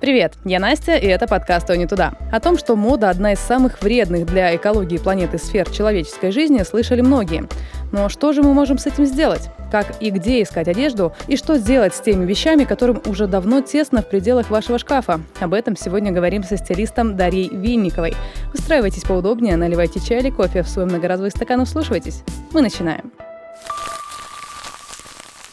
Привет, 0.00 0.32
я 0.46 0.60
Настя, 0.60 0.96
и 0.96 1.06
это 1.06 1.26
подкаст 1.26 1.66
«То 1.66 1.76
не 1.76 1.86
туда». 1.86 2.14
О 2.32 2.40
том, 2.40 2.56
что 2.56 2.74
мода– 2.74 3.10
одна 3.10 3.34
из 3.34 3.38
самых 3.38 3.82
вредных 3.82 4.24
для 4.24 4.56
экологии 4.56 4.96
планеты 4.96 5.36
сфер 5.36 5.68
человеческой 5.68 6.30
жизни, 6.30 6.62
слышали 6.62 7.02
многие. 7.02 7.46
Но 7.92 8.08
что 8.08 8.32
же 8.32 8.42
мы 8.42 8.54
можем 8.54 8.78
с 8.78 8.86
этим 8.86 9.04
сделать? 9.04 9.50
Как 9.70 10.00
и 10.00 10.08
где 10.08 10.42
искать 10.42 10.68
одежду? 10.68 11.12
И 11.28 11.36
что 11.36 11.58
сделать 11.58 11.94
с 11.94 12.00
теми 12.00 12.24
вещами, 12.24 12.64
которым 12.64 13.02
уже 13.04 13.26
давно 13.26 13.60
тесно 13.60 14.00
в 14.00 14.08
пределах 14.08 14.48
вашего 14.48 14.78
шкафа? 14.78 15.20
Об 15.38 15.52
этом 15.52 15.76
сегодня 15.76 16.12
говорим 16.12 16.44
со 16.44 16.56
стилистом 16.56 17.18
Дарьей 17.18 17.50
Винниковой. 17.50 18.14
Устраивайтесь 18.54 19.02
поудобнее, 19.02 19.58
наливайте 19.58 20.00
чай 20.00 20.20
или 20.20 20.30
кофе 20.30 20.62
в 20.62 20.68
свой 20.70 20.86
многоразовый 20.86 21.30
стакан 21.30 21.60
и 21.60 21.64
вслушивайтесь. 21.66 22.22
Мы 22.52 22.62
начинаем. 22.62 23.12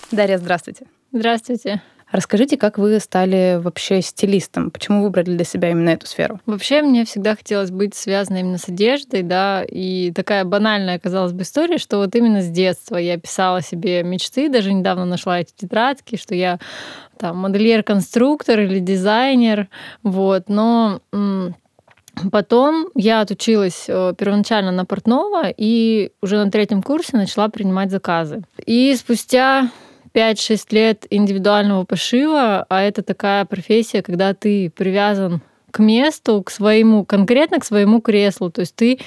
Дарья, 0.09 0.37
здравствуйте. 0.37 0.85
Здравствуйте. 1.11 1.81
Расскажите, 2.11 2.57
как 2.57 2.77
вы 2.77 2.99
стали 2.99 3.59
вообще 3.61 4.01
стилистом? 4.01 4.71
Почему 4.71 5.03
выбрали 5.03 5.35
для 5.35 5.43
себя 5.43 5.71
именно 5.71 5.89
эту 5.89 6.07
сферу? 6.07 6.39
Вообще, 6.45 6.81
мне 6.81 7.03
всегда 7.03 7.35
хотелось 7.35 7.69
быть 7.69 7.95
связанной 7.95 8.41
именно 8.41 8.57
с 8.57 8.69
одеждой, 8.69 9.23
да, 9.23 9.63
и 9.63 10.11
такая 10.13 10.45
банальная, 10.45 10.99
казалось 10.99 11.33
бы, 11.33 11.43
история, 11.43 11.77
что 11.77 11.97
вот 11.97 12.15
именно 12.15 12.41
с 12.41 12.49
детства 12.49 12.95
я 12.95 13.17
писала 13.17 13.61
себе 13.61 14.03
мечты, 14.03 14.47
даже 14.49 14.71
недавно 14.71 15.05
нашла 15.05 15.41
эти 15.41 15.51
тетрадки, 15.55 16.15
что 16.15 16.33
я 16.33 16.59
там 17.17 17.37
модельер-конструктор 17.37 18.59
или 18.61 18.79
дизайнер, 18.79 19.67
вот, 20.03 20.49
но 20.49 21.01
Потом 22.31 22.89
я 22.95 23.21
отучилась 23.21 23.85
э, 23.87 24.13
первоначально 24.17 24.71
на 24.71 24.85
портного 24.85 25.53
и 25.55 26.11
уже 26.21 26.43
на 26.43 26.49
третьем 26.49 26.81
курсе 26.81 27.15
начала 27.15 27.47
принимать 27.47 27.91
заказы. 27.91 28.41
И 28.65 28.95
спустя 28.95 29.69
5-6 30.17 30.65
лет 30.71 31.05
индивидуального 31.11 31.83
пошива, 31.83 32.65
а 32.69 32.81
это 32.81 33.03
такая 33.03 33.45
профессия, 33.45 34.01
когда 34.01 34.33
ты 34.33 34.71
привязан 34.71 35.41
к 35.69 35.77
месту, 35.77 36.41
к 36.41 36.49
своему, 36.49 37.05
конкретно 37.05 37.59
к 37.59 37.65
своему 37.65 38.01
креслу. 38.01 38.49
То 38.49 38.61
есть 38.61 38.75
ты 38.75 38.99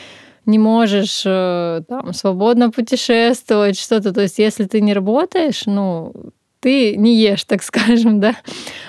не 0.46 0.60
можешь 0.60 1.22
э, 1.26 1.82
там, 1.88 2.12
свободно 2.12 2.70
путешествовать, 2.70 3.76
что-то. 3.76 4.12
То 4.12 4.20
есть 4.20 4.38
если 4.38 4.66
ты 4.66 4.80
не 4.80 4.94
работаешь, 4.94 5.62
ну, 5.66 6.12
ты 6.60 6.94
не 6.94 7.16
ешь, 7.16 7.42
так 7.42 7.62
скажем, 7.64 8.20
да. 8.20 8.36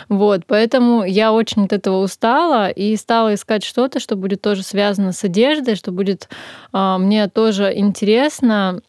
Вот, 0.08 0.44
поэтому 0.46 1.04
я 1.04 1.34
очень 1.34 1.66
от 1.66 1.74
этого 1.74 2.04
устала 2.04 2.70
и 2.70 2.96
стала 2.98 3.34
искать 3.34 3.64
что-то, 3.64 4.00
что 4.00 4.16
будет 4.16 4.44
тоже 4.44 4.62
связано 4.62 5.12
с 5.12 5.24
одеждой, 5.24 5.74
что 5.74 5.92
будет 5.92 6.30
э, 6.72 6.98
мне 7.00 7.28
тоже 7.30 7.74
интересно 7.76 8.84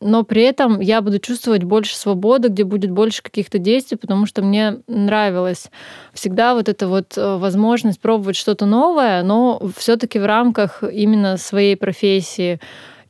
но 0.00 0.24
при 0.24 0.42
этом 0.42 0.80
я 0.80 1.02
буду 1.02 1.18
чувствовать 1.18 1.64
больше 1.64 1.96
свободы, 1.96 2.48
где 2.48 2.64
будет 2.64 2.90
больше 2.90 3.22
каких-то 3.22 3.58
действий, 3.58 3.98
потому 3.98 4.26
что 4.26 4.42
мне 4.42 4.78
нравилось 4.86 5.70
всегда 6.12 6.54
вот 6.54 6.68
эта 6.68 6.88
вот 6.88 7.16
э, 7.18 7.36
возможность 7.36 8.00
пробовать 8.00 8.36
что-то 8.36 8.64
новое, 8.66 9.22
но 9.22 9.60
все-таки 9.76 10.18
в 10.18 10.24
рамках 10.24 10.82
именно 10.82 11.36
своей 11.36 11.76
профессии. 11.76 12.60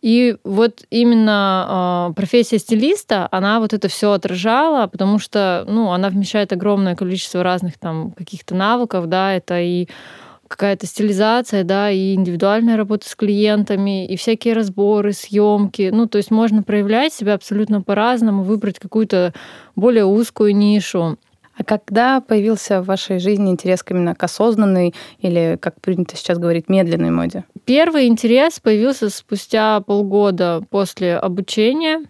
И 0.03 0.37
вот 0.45 0.83
именно 0.91 2.09
э, 2.11 2.15
профессия 2.15 2.59
стилиста, 2.59 3.29
она 3.31 3.61
вот 3.61 3.73
это 3.73 3.89
все 3.89 4.13
отражала, 4.13 4.87
потому 4.87 5.19
что, 5.19 5.65
ну, 5.69 5.93
она 5.93 6.09
вмещает 6.09 6.53
огромное 6.53 6.97
количество 6.97 7.43
разных 7.43 7.79
там 7.79 8.11
каких-то 8.13 8.55
навыков, 8.55 9.09
да, 9.09 9.35
это 9.35 9.61
и 9.61 9.89
какая-то 10.51 10.85
стилизация, 10.87 11.63
да, 11.63 11.91
и 11.91 12.15
индивидуальная 12.15 12.77
работа 12.77 13.09
с 13.09 13.15
клиентами, 13.15 14.05
и 14.05 14.17
всякие 14.17 14.55
разборы, 14.55 15.13
съемки. 15.13 15.91
Ну, 15.93 16.09
то 16.09 16.19
есть 16.19 16.33
можно 16.33 16.65
проявлять 16.65 17.13
себя 17.13 17.35
абсолютно 17.35 17.83
по-разному, 17.83 18.43
выбрать 18.43 18.81
какую-то 18.81 19.33
более 19.77 20.05
узкую 20.05 20.57
нишу. 20.57 21.19
А 21.57 21.63
когда 21.63 22.21
появился 22.21 22.83
в 22.83 22.87
вашей 22.87 23.21
жизни 23.21 23.51
интерес 23.51 23.85
именно 23.89 24.15
к 24.15 24.23
осознанной 24.25 24.93
или, 25.21 25.57
как 25.61 25.81
принято 25.81 26.17
сейчас 26.17 26.39
говорить, 26.39 26.69
медленной 26.69 27.11
моде? 27.11 27.45
Первый 27.65 28.09
интерес 28.09 28.59
появился 28.59 29.09
спустя 29.09 29.81
полгода 29.81 30.65
после 30.71 31.17
обучения. 31.17 32.03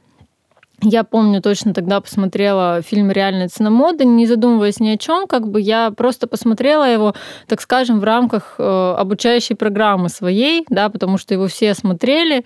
Я 0.83 1.05
помню, 1.05 1.43
точно 1.43 1.75
тогда 1.75 2.01
посмотрела 2.01 2.81
фильм 2.83 3.11
«Реальная 3.11 3.49
цена 3.49 3.69
моды», 3.71 4.05
не 4.05 4.27
задумываясь 4.27 4.81
ни 4.81 4.89
о 4.89 4.97
чем, 4.97 5.27
как 5.27 5.47
бы 5.49 5.61
я 5.61 5.91
просто 5.91 6.27
посмотрела 6.27 6.91
его, 6.91 7.15
так 7.47 7.61
скажем, 7.61 8.01
в 8.01 8.05
рамках 8.05 8.55
э, 8.59 8.95
обучающей 8.97 9.55
программы 9.55 10.09
своей, 10.09 10.65
да, 10.71 10.89
потому 10.89 11.19
что 11.19 11.35
его 11.35 11.49
все 11.49 11.75
смотрели, 11.75 12.45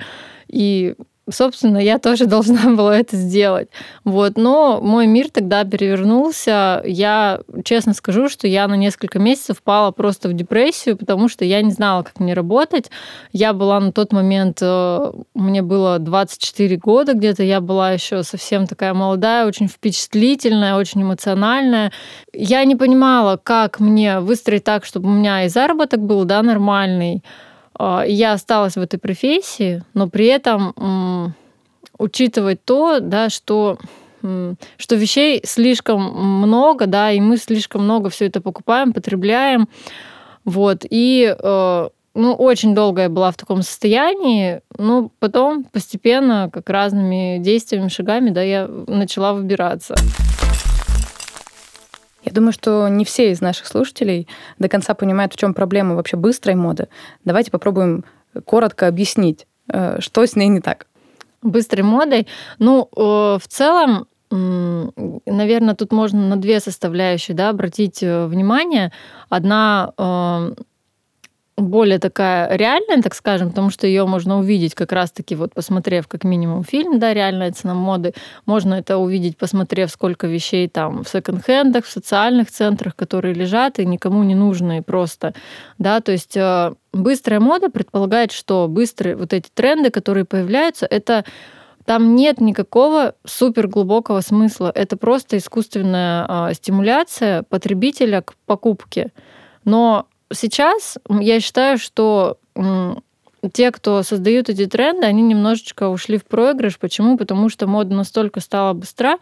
и 0.48 0.96
собственно, 1.30 1.78
я 1.78 1.98
тоже 1.98 2.26
должна 2.34 2.74
была 2.74 2.96
это 2.98 3.16
сделать. 3.16 3.68
Вот. 4.04 4.36
Но 4.36 4.80
мой 4.80 5.06
мир 5.06 5.30
тогда 5.30 5.64
перевернулся. 5.64 6.82
Я 6.84 7.40
честно 7.64 7.94
скажу, 7.94 8.28
что 8.28 8.46
я 8.46 8.68
на 8.68 8.74
несколько 8.74 9.18
месяцев 9.18 9.58
впала 9.58 9.90
просто 9.90 10.28
в 10.28 10.32
депрессию, 10.32 10.96
потому 10.96 11.28
что 11.28 11.44
я 11.44 11.62
не 11.62 11.70
знала, 11.70 12.02
как 12.02 12.20
мне 12.20 12.34
работать. 12.34 12.90
Я 13.32 13.52
была 13.52 13.80
на 13.80 13.92
тот 13.92 14.12
момент, 14.12 14.58
э, 14.60 15.12
мне 15.34 15.62
было 15.62 15.98
24 15.98 16.76
года 16.76 17.14
где-то, 17.14 17.42
я 17.42 17.60
была 17.60 17.92
еще 17.92 18.22
совсем 18.22 18.66
такая 18.66 18.94
молодая, 18.94 19.46
очень 19.46 19.68
впечатлительная, 19.68 20.76
очень 20.76 21.02
эмоциональная. 21.02 21.92
Я 22.32 22.64
не 22.64 22.76
понимала, 22.76 23.38
как 23.42 23.80
мне 23.80 24.20
выстроить 24.20 24.64
так, 24.64 24.84
чтобы 24.84 25.08
у 25.08 25.12
меня 25.12 25.44
и 25.44 25.48
заработок 25.48 26.00
был 26.00 26.24
да, 26.24 26.42
нормальный, 26.42 27.22
я 27.78 28.32
осталась 28.32 28.76
в 28.76 28.80
этой 28.80 28.98
профессии, 28.98 29.82
но 29.94 30.08
при 30.08 30.26
этом 30.26 31.34
учитывать 31.98 32.64
то, 32.64 33.00
да, 33.00 33.30
что 33.30 33.78
что 34.78 34.94
вещей 34.94 35.42
слишком 35.44 36.00
много, 36.40 36.86
да, 36.86 37.10
и 37.10 37.20
мы 37.20 37.36
слишком 37.36 37.84
много 37.84 38.08
все 38.08 38.26
это 38.26 38.40
покупаем, 38.40 38.94
потребляем, 38.94 39.68
вот, 40.46 40.86
и 40.88 41.34
э, 41.38 41.88
ну, 42.14 42.34
очень 42.34 42.74
долго 42.74 43.02
я 43.02 43.08
была 43.08 43.30
в 43.30 43.36
таком 43.36 43.62
состоянии, 43.62 44.60
но 44.78 45.10
потом 45.18 45.64
постепенно, 45.64 46.48
как 46.52 46.70
разными 46.70 47.38
действиями, 47.38 47.88
шагами, 47.88 48.30
да, 48.30 48.42
я 48.42 48.68
начала 48.86 49.32
выбираться. 49.32 49.94
Я 52.24 52.32
думаю, 52.32 52.52
что 52.52 52.88
не 52.88 53.04
все 53.04 53.30
из 53.30 53.40
наших 53.40 53.66
слушателей 53.66 54.28
до 54.58 54.68
конца 54.68 54.94
понимают, 54.94 55.34
в 55.34 55.36
чем 55.36 55.52
проблема 55.54 55.94
вообще 55.94 56.16
быстрой 56.16 56.54
моды. 56.54 56.88
Давайте 57.24 57.50
попробуем 57.50 58.04
коротко 58.44 58.88
объяснить, 58.88 59.46
э, 59.72 60.00
что 60.00 60.26
с 60.26 60.34
ней 60.34 60.48
не 60.48 60.60
так. 60.60 60.86
Быстрой 61.42 61.82
модой? 61.82 62.26
Ну, 62.58 62.88
э, 62.96 63.38
в 63.40 63.46
целом, 63.48 64.06
наверное, 64.30 65.74
тут 65.74 65.92
можно 65.92 66.28
на 66.28 66.36
две 66.36 66.58
составляющие 66.58 67.36
да, 67.36 67.50
обратить 67.50 68.02
э, 68.02 68.26
внимание. 68.26 68.90
Одна 69.28 69.92
более 71.56 71.98
такая 71.98 72.56
реальная, 72.56 73.00
так 73.00 73.14
скажем, 73.14 73.50
потому 73.50 73.70
что 73.70 73.86
ее 73.86 74.06
можно 74.06 74.38
увидеть 74.38 74.74
как 74.74 74.90
раз-таки 74.92 75.36
вот 75.36 75.54
посмотрев 75.54 76.08
как 76.08 76.24
минимум 76.24 76.64
фильм, 76.64 76.98
да, 76.98 77.14
реальная 77.14 77.52
цена 77.52 77.74
моды. 77.74 78.12
Можно 78.44 78.74
это 78.74 78.98
увидеть, 78.98 79.36
посмотрев, 79.36 79.90
сколько 79.90 80.26
вещей 80.26 80.68
там 80.68 81.04
в 81.04 81.08
секонд-хендах, 81.08 81.84
в 81.84 81.90
социальных 81.90 82.50
центрах, 82.50 82.96
которые 82.96 83.34
лежат 83.34 83.78
и 83.78 83.86
никому 83.86 84.24
не 84.24 84.34
нужны 84.34 84.82
просто, 84.82 85.32
да, 85.78 86.00
то 86.00 86.10
есть 86.12 86.36
э, 86.36 86.74
быстрая 86.92 87.40
мода 87.40 87.70
предполагает, 87.70 88.32
что 88.32 88.66
быстрые 88.68 89.14
вот 89.14 89.32
эти 89.32 89.48
тренды, 89.54 89.90
которые 89.90 90.24
появляются, 90.24 90.86
это 90.86 91.24
там 91.84 92.16
нет 92.16 92.40
никакого 92.40 93.14
супер 93.26 93.68
глубокого 93.68 94.22
смысла. 94.22 94.72
Это 94.74 94.96
просто 94.96 95.36
искусственная 95.36 96.26
э, 96.50 96.54
стимуляция 96.54 97.42
потребителя 97.42 98.22
к 98.22 98.34
покупке. 98.46 99.12
Но 99.64 100.06
сейчас 100.32 100.98
я 101.08 101.40
считаю, 101.40 101.78
что 101.78 102.38
те, 103.52 103.70
кто 103.70 104.02
создают 104.02 104.48
эти 104.48 104.66
тренды, 104.66 105.06
они 105.06 105.22
немножечко 105.22 105.88
ушли 105.88 106.18
в 106.18 106.24
проигрыш. 106.24 106.78
Почему? 106.78 107.16
Потому 107.16 107.48
что 107.48 107.66
мода 107.66 107.94
настолько 107.94 108.40
стала 108.40 108.72
быстра, 108.72 109.18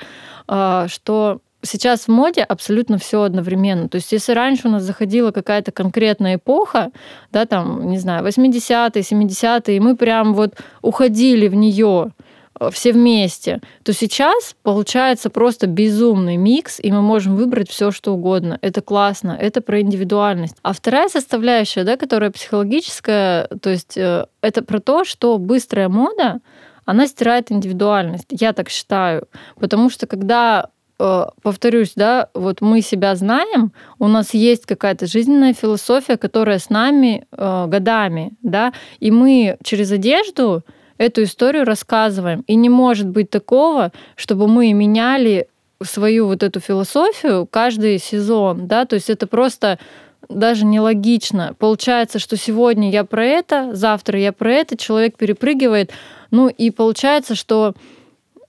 а, 0.46 0.86
что 0.88 1.40
сейчас 1.62 2.02
в 2.02 2.08
моде 2.08 2.42
абсолютно 2.42 2.98
все 2.98 3.22
одновременно. 3.22 3.88
То 3.88 3.96
есть, 3.96 4.12
если 4.12 4.32
раньше 4.32 4.68
у 4.68 4.70
нас 4.70 4.82
заходила 4.82 5.30
какая-то 5.30 5.72
конкретная 5.72 6.36
эпоха, 6.36 6.90
да, 7.30 7.46
там, 7.46 7.88
не 7.88 7.98
знаю, 7.98 8.24
80-е, 8.24 9.02
70-е, 9.02 9.76
и 9.76 9.80
мы 9.80 9.96
прям 9.96 10.34
вот 10.34 10.54
уходили 10.82 11.48
в 11.48 11.54
нее, 11.54 12.12
все 12.70 12.92
вместе, 12.92 13.60
то 13.82 13.92
сейчас 13.92 14.54
получается 14.62 15.30
просто 15.30 15.66
безумный 15.66 16.36
микс, 16.36 16.78
и 16.80 16.90
мы 16.92 17.02
можем 17.02 17.36
выбрать 17.36 17.70
все, 17.70 17.90
что 17.90 18.12
угодно. 18.12 18.58
Это 18.60 18.80
классно, 18.82 19.36
это 19.38 19.60
про 19.60 19.80
индивидуальность. 19.80 20.56
А 20.62 20.72
вторая 20.72 21.08
составляющая, 21.08 21.84
да, 21.84 21.96
которая 21.96 22.30
психологическая, 22.30 23.48
то 23.60 23.70
есть 23.70 23.96
э, 23.96 24.26
это 24.40 24.62
про 24.62 24.80
то, 24.80 25.04
что 25.04 25.38
быстрая 25.38 25.88
мода, 25.88 26.40
она 26.84 27.06
стирает 27.06 27.50
индивидуальность. 27.50 28.26
Я 28.30 28.52
так 28.52 28.68
считаю. 28.68 29.28
Потому 29.58 29.88
что 29.88 30.06
когда 30.06 30.68
э, 30.98 31.26
повторюсь, 31.42 31.92
да, 31.94 32.28
вот 32.34 32.60
мы 32.60 32.80
себя 32.80 33.14
знаем, 33.14 33.72
у 33.98 34.08
нас 34.08 34.34
есть 34.34 34.66
какая-то 34.66 35.06
жизненная 35.06 35.54
философия, 35.54 36.16
которая 36.16 36.58
с 36.58 36.70
нами 36.70 37.24
э, 37.30 37.66
годами, 37.68 38.32
да, 38.42 38.72
и 38.98 39.10
мы 39.10 39.56
через 39.62 39.92
одежду 39.92 40.62
эту 41.02 41.24
историю 41.24 41.64
рассказываем. 41.64 42.44
И 42.46 42.54
не 42.54 42.68
может 42.68 43.08
быть 43.08 43.30
такого, 43.30 43.92
чтобы 44.16 44.48
мы 44.48 44.72
меняли 44.72 45.48
свою 45.82 46.26
вот 46.26 46.42
эту 46.42 46.60
философию 46.60 47.46
каждый 47.50 47.98
сезон, 47.98 48.66
да, 48.68 48.84
то 48.84 48.94
есть 48.94 49.10
это 49.10 49.26
просто 49.26 49.78
даже 50.28 50.64
нелогично. 50.64 51.54
Получается, 51.58 52.20
что 52.20 52.36
сегодня 52.36 52.90
я 52.90 53.04
про 53.04 53.24
это, 53.24 53.74
завтра 53.74 54.18
я 54.20 54.32
про 54.32 54.52
это, 54.52 54.76
человек 54.76 55.16
перепрыгивает, 55.16 55.90
ну 56.30 56.48
и 56.48 56.70
получается, 56.70 57.34
что 57.34 57.74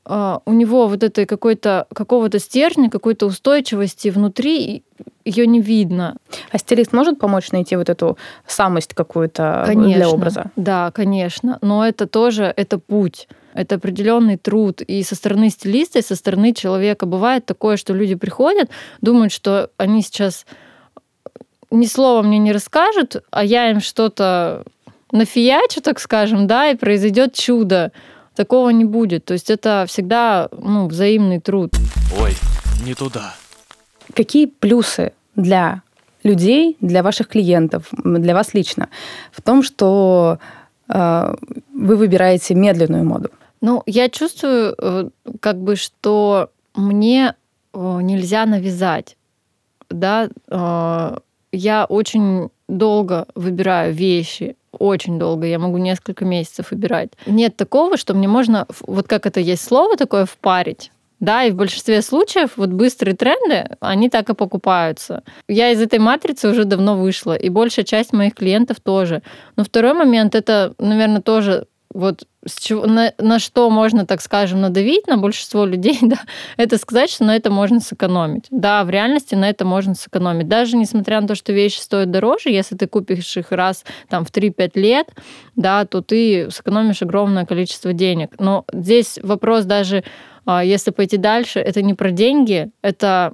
у 0.05 0.51
него 0.51 0.87
вот 0.87 1.03
этой 1.03 1.25
какой-то 1.25 1.87
какого-то 1.93 2.39
стержня, 2.39 2.89
какой-то 2.89 3.25
устойчивости 3.25 4.09
внутри 4.09 4.83
ее 5.23 5.47
не 5.47 5.61
видно. 5.61 6.17
А 6.51 6.57
стилист 6.57 6.91
может 6.91 7.19
помочь 7.19 7.51
найти 7.51 7.75
вот 7.77 7.89
эту 7.89 8.17
самость 8.45 8.93
какую-то 8.93 9.65
для 9.73 10.09
образа? 10.09 10.51
Да, 10.55 10.91
конечно. 10.91 11.57
Но 11.61 11.85
это 11.85 12.07
тоже 12.07 12.53
это 12.55 12.77
путь. 12.77 13.27
Это 13.53 13.75
определенный 13.75 14.37
труд 14.37 14.81
и 14.81 15.03
со 15.03 15.15
стороны 15.15 15.49
стилиста, 15.49 15.99
и 15.99 16.01
со 16.01 16.15
стороны 16.15 16.53
человека. 16.53 17.05
Бывает 17.05 17.45
такое, 17.45 17.77
что 17.77 17.93
люди 17.93 18.15
приходят, 18.15 18.69
думают, 19.01 19.31
что 19.31 19.69
они 19.77 20.01
сейчас 20.01 20.45
ни 21.69 21.85
слова 21.85 22.21
мне 22.21 22.39
не 22.39 22.51
расскажут, 22.51 23.23
а 23.31 23.43
я 23.43 23.69
им 23.69 23.79
что-то 23.79 24.63
нафиячу, 25.11 25.81
так 25.81 25.99
скажем, 25.99 26.47
да, 26.47 26.69
и 26.69 26.75
произойдет 26.75 27.35
чудо. 27.35 27.91
Такого 28.35 28.69
не 28.69 28.85
будет. 28.85 29.25
То 29.25 29.33
есть 29.33 29.49
это 29.49 29.85
всегда 29.87 30.49
ну, 30.51 30.87
взаимный 30.87 31.39
труд. 31.39 31.71
Ой, 32.19 32.33
не 32.85 32.93
туда. 32.93 33.35
Какие 34.15 34.47
плюсы 34.47 35.13
для 35.35 35.81
людей, 36.23 36.77
для 36.81 37.03
ваших 37.03 37.27
клиентов, 37.27 37.89
для 37.91 38.33
вас 38.33 38.53
лично 38.53 38.89
в 39.31 39.41
том, 39.41 39.63
что 39.63 40.39
э, 40.89 41.35
вы 41.73 41.95
выбираете 41.95 42.55
медленную 42.55 43.05
моду? 43.05 43.29
Ну, 43.61 43.83
я 43.85 44.09
чувствую, 44.09 44.75
э, 44.77 45.09
как 45.39 45.57
бы, 45.57 45.75
что 45.75 46.49
мне 46.75 47.35
э, 47.73 47.99
нельзя 48.01 48.45
навязать, 48.45 49.17
да, 49.89 50.29
э, 50.47 51.17
я 51.53 51.85
очень 51.85 52.49
долго 52.67 53.27
выбираю 53.35 53.93
вещи, 53.93 54.57
очень 54.77 55.19
долго, 55.19 55.45
я 55.45 55.59
могу 55.59 55.77
несколько 55.77 56.25
месяцев 56.25 56.71
выбирать. 56.71 57.11
Нет 57.25 57.55
такого, 57.55 57.95
что 57.95 58.13
мне 58.13 58.27
можно, 58.27 58.67
вот 58.81 59.07
как 59.07 59.25
это 59.25 59.39
есть 59.39 59.63
слово 59.63 59.95
такое, 59.95 60.25
впарить. 60.25 60.91
Да, 61.19 61.45
и 61.45 61.51
в 61.51 61.55
большинстве 61.55 62.01
случаев 62.01 62.57
вот 62.57 62.69
быстрые 62.69 63.15
тренды, 63.15 63.77
они 63.79 64.09
так 64.09 64.29
и 64.29 64.33
покупаются. 64.33 65.23
Я 65.47 65.71
из 65.71 65.79
этой 65.79 65.99
матрицы 65.99 66.49
уже 66.49 66.65
давно 66.65 66.97
вышла, 66.97 67.33
и 67.33 67.47
большая 67.47 67.85
часть 67.85 68.11
моих 68.11 68.33
клиентов 68.33 68.81
тоже. 68.81 69.21
Но 69.55 69.63
второй 69.63 69.93
момент, 69.93 70.35
это, 70.35 70.73
наверное, 70.79 71.21
тоже 71.21 71.67
вот 71.93 72.25
с 72.45 72.59
чего, 72.59 72.85
на, 72.85 73.13
на 73.17 73.39
что 73.39 73.69
можно, 73.69 74.05
так 74.05 74.21
скажем, 74.21 74.61
надавить 74.61 75.07
на 75.07 75.17
большинство 75.17 75.65
людей, 75.65 75.97
да, 76.01 76.19
это 76.57 76.77
сказать, 76.77 77.09
что 77.09 77.23
на 77.23 77.35
это 77.35 77.49
можно 77.49 77.79
сэкономить. 77.79 78.47
Да, 78.51 78.83
в 78.83 78.89
реальности 78.89 79.35
на 79.35 79.49
это 79.49 79.65
можно 79.65 79.95
сэкономить. 79.95 80.47
Даже 80.47 80.77
несмотря 80.77 81.21
на 81.21 81.27
то, 81.27 81.35
что 81.35 81.53
вещи 81.53 81.79
стоят 81.79 82.11
дороже, 82.11 82.49
если 82.49 82.75
ты 82.75 82.87
купишь 82.87 83.37
их 83.37 83.51
раз 83.51 83.85
там, 84.09 84.25
в 84.25 84.31
3-5 84.31 84.71
лет, 84.75 85.07
да, 85.55 85.85
то 85.85 86.01
ты 86.01 86.49
сэкономишь 86.51 87.01
огромное 87.01 87.45
количество 87.45 87.93
денег. 87.93 88.31
Но 88.39 88.65
здесь 88.71 89.19
вопрос 89.21 89.65
даже, 89.65 90.03
а, 90.45 90.63
если 90.63 90.91
пойти 90.91 91.17
дальше, 91.17 91.59
это 91.59 91.81
не 91.81 91.93
про 91.93 92.11
деньги, 92.11 92.71
это 92.81 93.33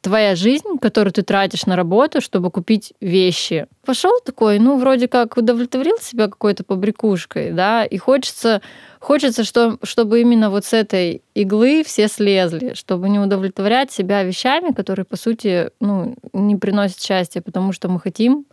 твоя 0.00 0.34
жизнь, 0.34 0.78
которую 0.80 1.12
ты 1.12 1.22
тратишь 1.22 1.66
на 1.66 1.76
работу, 1.76 2.20
чтобы 2.20 2.50
купить 2.50 2.92
вещи. 3.00 3.66
Пошел 3.84 4.12
такой, 4.24 4.58
ну, 4.58 4.78
вроде 4.78 5.08
как 5.08 5.36
удовлетворил 5.36 5.98
себя 6.00 6.28
какой-то 6.28 6.64
побрякушкой, 6.64 7.52
да, 7.52 7.84
и 7.84 7.98
хочется, 7.98 8.62
хочется 8.98 9.44
что, 9.44 9.78
чтобы 9.82 10.20
именно 10.20 10.50
вот 10.50 10.64
с 10.64 10.72
этой 10.72 11.22
иглы 11.34 11.84
все 11.84 12.08
слезли, 12.08 12.74
чтобы 12.74 13.08
не 13.08 13.18
удовлетворять 13.18 13.92
себя 13.92 14.22
вещами, 14.22 14.72
которые, 14.72 15.04
по 15.04 15.16
сути, 15.16 15.70
ну, 15.80 16.16
не 16.32 16.56
приносят 16.56 17.00
счастья, 17.00 17.40
потому 17.40 17.72
что 17.72 17.88
мы 17.88 18.00
хотим 18.00 18.46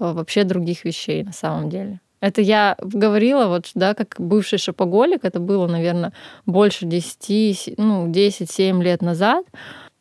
э, 0.00 0.12
вообще 0.12 0.44
других 0.44 0.84
вещей 0.84 1.22
на 1.22 1.32
самом 1.32 1.68
деле. 1.68 2.00
Это 2.20 2.40
я 2.40 2.76
говорила, 2.80 3.46
вот, 3.46 3.70
да, 3.74 3.94
как 3.94 4.16
бывший 4.18 4.58
шопоголик, 4.58 5.24
это 5.24 5.38
было, 5.38 5.66
наверное, 5.66 6.12
больше 6.46 6.86
10, 6.86 7.74
ну, 7.76 8.10
10-7 8.10 8.82
лет 8.82 9.02
назад. 9.02 9.44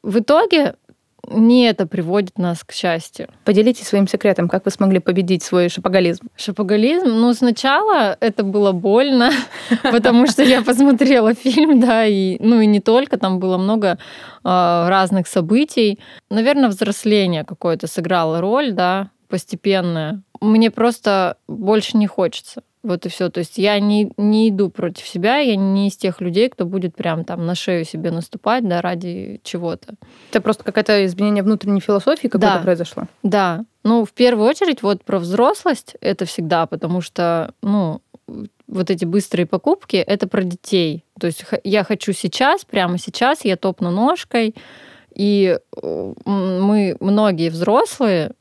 В 0.01 0.19
итоге 0.19 0.75
не 1.29 1.65
это 1.65 1.87
приводит 1.87 2.37
нас 2.37 2.63
к 2.63 2.71
счастью. 2.71 3.29
Поделитесь 3.43 3.87
своим 3.87 4.07
секретом, 4.07 4.47
как 4.49 4.65
вы 4.65 4.71
смогли 4.71 4.99
победить 4.99 5.43
свой 5.43 5.69
шапоголизм? 5.69 6.27
Шапоголизм? 6.35 7.07
Ну, 7.07 7.33
сначала 7.33 8.17
это 8.19 8.43
было 8.43 8.71
больно, 8.71 9.31
потому 9.83 10.27
что 10.27 10.43
я 10.43 10.61
посмотрела 10.61 11.33
фильм, 11.33 11.79
да, 11.79 12.05
и, 12.05 12.37
ну 12.39 12.61
и 12.61 12.65
не 12.65 12.79
только, 12.79 13.17
там 13.17 13.39
было 13.39 13.57
много 13.57 13.97
а, 14.43 14.89
разных 14.89 15.27
событий. 15.27 15.99
Наверное, 16.29 16.69
взросление 16.69 17.43
какое-то 17.43 17.87
сыграло 17.87 18.41
роль, 18.41 18.71
да, 18.73 19.09
постепенное. 19.27 20.21
Мне 20.41 20.71
просто 20.71 21.37
больше 21.47 21.97
не 21.97 22.07
хочется. 22.07 22.61
Вот 22.85 23.03
и 23.07 23.09
все. 23.09 23.29
То 23.29 23.39
есть 23.39 23.57
я 23.57 23.79
не, 23.79 24.11
не 24.15 24.49
иду 24.49 24.69
против 24.69 25.07
себя, 25.07 25.37
я 25.37 25.55
не 25.55 25.87
из 25.87 25.97
тех 25.97 26.21
людей, 26.21 26.49
кто 26.49 26.65
будет 26.65 26.95
прям 26.95 27.25
там 27.25 27.45
на 27.45 27.55
шею 27.55 27.83
себе 27.83 28.11
наступать, 28.11 28.67
да, 28.67 28.79
ради 28.81 29.41
чего-то. 29.43 29.95
Это 30.29 30.39
просто 30.39 30.63
какое-то 30.63 31.03
изменение 31.05 31.43
внутренней 31.43 31.81
философии 31.81 32.27
какое-то 32.27 32.57
да. 32.57 32.63
произошло? 32.63 33.05
Да. 33.23 33.65
Ну, 33.83 34.05
в 34.05 34.13
первую 34.13 34.47
очередь, 34.47 34.83
вот 34.83 35.03
про 35.03 35.17
взрослость 35.17 35.95
это 35.99 36.25
всегда, 36.25 36.67
потому 36.67 37.01
что, 37.01 37.55
ну, 37.63 38.01
вот 38.67 38.91
эти 38.91 39.05
быстрые 39.05 39.47
покупки, 39.47 39.95
это 39.95 40.27
про 40.27 40.43
детей. 40.43 41.03
То 41.19 41.25
есть 41.25 41.43
я 41.63 41.83
хочу 41.83 42.13
сейчас, 42.13 42.65
прямо 42.65 42.99
сейчас, 42.99 43.45
я 43.45 43.57
топну 43.57 43.89
ножкой, 43.89 44.53
и 45.15 45.57
э, 45.81 46.13
мы, 46.25 46.97
многие 46.99 47.49
взрослые, 47.49 48.33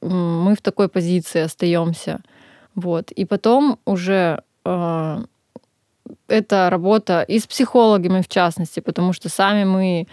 мы 0.00 0.54
в 0.54 0.62
такой 0.62 0.88
позиции 0.88 1.40
остаемся– 1.40 2.20
вот. 2.74 3.10
И 3.12 3.24
потом 3.24 3.78
уже 3.84 4.42
э, 4.64 5.24
это 6.28 6.70
работа 6.70 7.22
и 7.22 7.38
с 7.38 7.46
психологами 7.46 8.20
в 8.20 8.28
частности, 8.28 8.80
потому 8.80 9.12
что 9.12 9.28
сами 9.28 9.64
мы 9.64 10.06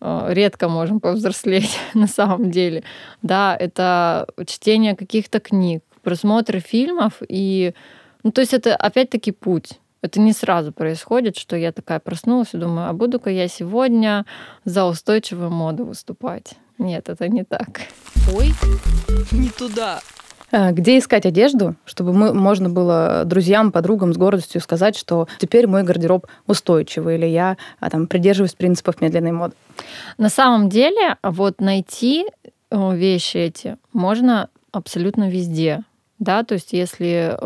э, 0.00 0.26
редко 0.30 0.68
можем 0.68 1.00
повзрослеть 1.00 1.78
на 1.94 2.06
самом 2.06 2.50
деле. 2.50 2.82
Да, 3.22 3.56
это 3.58 4.26
чтение 4.46 4.94
каких-то 4.96 5.40
книг, 5.40 5.82
просмотр 6.02 6.60
фильмов 6.60 7.22
и, 7.28 7.74
ну 8.22 8.32
то 8.32 8.40
есть 8.40 8.54
это 8.54 8.76
опять-таки 8.76 9.32
путь. 9.32 9.78
Это 10.02 10.18
не 10.18 10.32
сразу 10.32 10.72
происходит, 10.72 11.36
что 11.36 11.54
я 11.56 11.70
такая 11.70 12.00
проснулась 12.00 12.54
и 12.54 12.58
думаю, 12.58 12.88
а 12.88 12.92
буду-ка 12.92 13.30
я 13.30 13.46
сегодня 13.46 14.26
за 14.64 14.84
устойчивую 14.84 15.50
моду 15.50 15.84
выступать. 15.84 16.54
Нет, 16.76 17.08
это 17.08 17.28
не 17.28 17.44
так. 17.44 17.82
Ой, 18.34 18.52
не 19.30 19.48
туда. 19.48 20.00
А, 20.52 20.70
где 20.72 20.98
искать 20.98 21.24
одежду, 21.24 21.76
чтобы 21.86 22.12
мы, 22.12 22.34
можно 22.34 22.68
было 22.68 23.22
друзьям, 23.24 23.72
подругам 23.72 24.12
с 24.12 24.18
гордостью 24.18 24.60
сказать, 24.60 24.96
что 24.96 25.26
теперь 25.38 25.66
мой 25.66 25.82
гардероб 25.82 26.26
устойчивый, 26.46 27.16
или 27.16 27.26
я 27.26 27.56
а, 27.80 27.88
там, 27.88 28.06
придерживаюсь 28.06 28.54
принципов 28.54 29.00
медленной 29.00 29.32
моды? 29.32 29.54
На 30.18 30.28
самом 30.28 30.68
деле, 30.68 31.16
вот 31.22 31.60
найти 31.60 32.26
э, 32.70 32.96
вещи 32.96 33.38
эти 33.38 33.78
можно 33.94 34.50
абсолютно 34.70 35.30
везде. 35.30 35.84
Да, 36.18 36.44
то 36.44 36.54
есть 36.54 36.72
если 36.72 37.36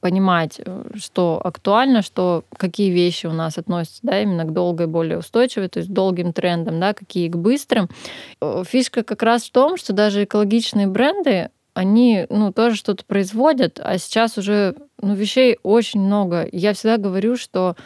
понимать, 0.00 0.58
э, 0.64 0.84
что 0.96 1.40
актуально, 1.44 2.00
что 2.00 2.44
какие 2.56 2.90
вещи 2.90 3.26
у 3.26 3.32
нас 3.32 3.58
относятся 3.58 4.00
да, 4.02 4.22
именно 4.22 4.44
к 4.44 4.52
долгой, 4.52 4.86
более 4.86 5.18
устойчивой, 5.18 5.68
то 5.68 5.80
есть 5.80 5.92
долгим 5.92 6.32
трендам, 6.32 6.80
да, 6.80 6.94
какие 6.94 7.28
к 7.28 7.36
быстрым. 7.36 7.90
Э, 8.40 8.64
фишка 8.66 9.02
как 9.02 9.22
раз 9.22 9.44
в 9.44 9.52
том, 9.52 9.76
что 9.76 9.92
даже 9.92 10.24
экологичные 10.24 10.86
бренды, 10.86 11.50
они, 11.74 12.26
ну, 12.30 12.52
тоже 12.52 12.76
что-то 12.76 13.04
производят, 13.04 13.80
а 13.82 13.98
сейчас 13.98 14.38
уже, 14.38 14.76
ну, 15.00 15.14
вещей 15.14 15.58
очень 15.62 16.00
много. 16.00 16.48
Я 16.52 16.72
всегда 16.72 16.96
говорю, 16.96 17.36
что, 17.36 17.76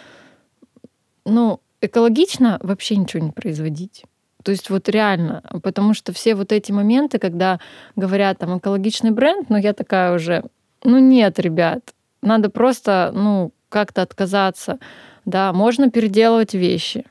ну, 1.25 1.61
экологично 1.81 2.59
вообще 2.63 2.97
ничего 2.97 3.25
не 3.25 3.33
производить. 3.33 4.05
То 4.45 4.53
есть 4.53 4.71
вот 4.71 4.89
реально, 4.89 5.43
потому 5.63 5.95
что 5.95 6.13
все 6.13 6.35
вот 6.35 6.53
эти 6.53 6.71
моменты, 6.71 7.19
когда 7.19 7.61
говорят 7.97 8.39
там 8.39 8.59
экологичный 8.59 9.11
бренд, 9.11 9.51
ну 9.51 9.57
я 9.57 9.73
такая 9.73 10.15
уже, 10.15 10.45
ну 10.85 10.99
нет, 10.99 11.39
ребят, 11.41 11.95
надо 12.23 12.51
просто, 12.51 13.11
ну, 13.15 13.53
как-то 13.69 14.03
отказаться. 14.03 14.79
Да, 15.25 15.53
можно 15.53 15.91
переделывать 15.91 16.55
вещи. 16.55 17.05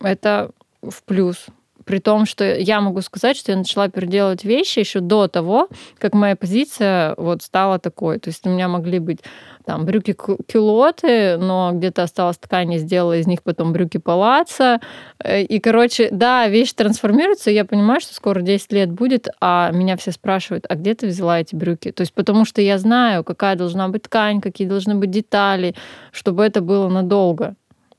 Это 0.00 0.50
в 0.82 1.02
плюс 1.04 1.46
при 1.86 2.00
том, 2.00 2.26
что 2.26 2.44
я 2.44 2.80
могу 2.80 3.00
сказать, 3.00 3.36
что 3.36 3.52
я 3.52 3.58
начала 3.58 3.88
переделывать 3.88 4.44
вещи 4.44 4.80
еще 4.80 4.98
до 4.98 5.28
того, 5.28 5.68
как 5.98 6.14
моя 6.14 6.34
позиция 6.34 7.14
вот 7.16 7.42
стала 7.42 7.78
такой. 7.78 8.18
То 8.18 8.28
есть 8.28 8.44
у 8.44 8.50
меня 8.50 8.66
могли 8.66 8.98
быть 8.98 9.20
там 9.64 9.86
брюки 9.86 10.12
кюлоты, 10.12 11.36
но 11.38 11.70
где-то 11.72 12.02
осталась 12.02 12.38
ткань, 12.38 12.72
я 12.72 12.78
сделала 12.78 13.16
из 13.16 13.28
них 13.28 13.42
потом 13.44 13.72
брюки 13.72 13.98
палаца. 13.98 14.80
Э, 15.22 15.42
и, 15.42 15.60
короче, 15.60 16.08
да, 16.10 16.48
вещи 16.48 16.74
трансформируются, 16.74 17.52
я 17.52 17.64
понимаю, 17.64 18.00
что 18.00 18.14
скоро 18.14 18.40
10 18.40 18.72
лет 18.72 18.90
будет, 18.90 19.28
а 19.40 19.70
меня 19.72 19.96
все 19.96 20.10
спрашивают, 20.10 20.66
а 20.68 20.74
где 20.74 20.94
ты 20.94 21.06
взяла 21.06 21.40
эти 21.40 21.54
брюки? 21.54 21.92
То 21.92 22.00
есть 22.00 22.12
потому 22.14 22.44
что 22.44 22.60
я 22.60 22.78
знаю, 22.78 23.22
какая 23.22 23.54
должна 23.54 23.88
быть 23.88 24.02
ткань, 24.02 24.40
какие 24.40 24.66
должны 24.66 24.96
быть 24.96 25.10
детали, 25.12 25.76
чтобы 26.10 26.44
это 26.44 26.60
было 26.60 26.88
надолго. 26.88 27.54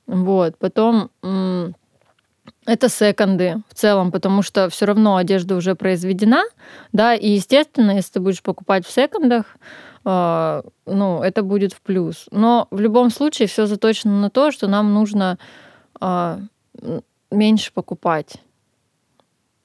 Вот. 0.08 0.58
Потом 0.58 1.10
это 2.68 2.90
секонды 2.90 3.64
в 3.70 3.74
целом, 3.74 4.12
потому 4.12 4.42
что 4.42 4.70
все 4.70 4.86
равно 4.86 5.16
одежда 5.16 5.56
уже 5.56 5.74
произведена, 5.74 6.44
да, 6.92 7.16
и 7.16 7.30
естественно, 7.30 7.92
если 7.92 8.12
ты 8.12 8.20
будешь 8.20 8.44
покупать 8.44 8.86
в 8.86 8.92
секондах, 8.92 9.58
э, 10.06 10.62
ну, 10.86 11.24
это 11.24 11.44
будет 11.44 11.72
в 11.72 11.82
плюс. 11.82 12.28
Но 12.30 12.68
в 12.70 12.82
любом 12.82 13.10
случае 13.10 13.48
все 13.48 13.66
заточено 13.68 14.20
на 14.20 14.30
то, 14.30 14.52
что 14.52 14.68
нам 14.68 14.94
нужно 14.94 15.40
э, 16.02 16.40
меньше 17.32 17.72
покупать. 17.72 18.36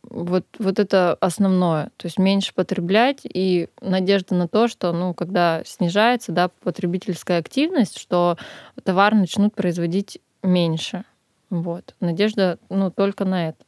Вот, 0.09 0.47
вот 0.61 0.79
это 0.79 1.15
основное. 1.21 1.87
То 1.97 2.07
есть 2.07 2.19
меньше 2.19 2.55
потреблять 2.55 3.23
и 3.25 3.69
надежда 3.81 4.37
на 4.37 4.47
то, 4.47 4.69
что, 4.69 4.93
ну, 4.93 5.13
когда 5.13 5.63
снижается 5.65 6.31
да, 6.31 6.51
потребительская 6.63 7.41
активность, 7.41 7.99
что 7.99 8.37
товар 8.85 9.15
начнут 9.15 9.55
производить 9.57 10.21
меньше. 10.45 11.05
Вот. 11.53 11.95
Надежда, 12.01 12.59
ну, 12.71 12.91
только 12.91 13.27
на 13.27 13.51
это. 13.51 13.59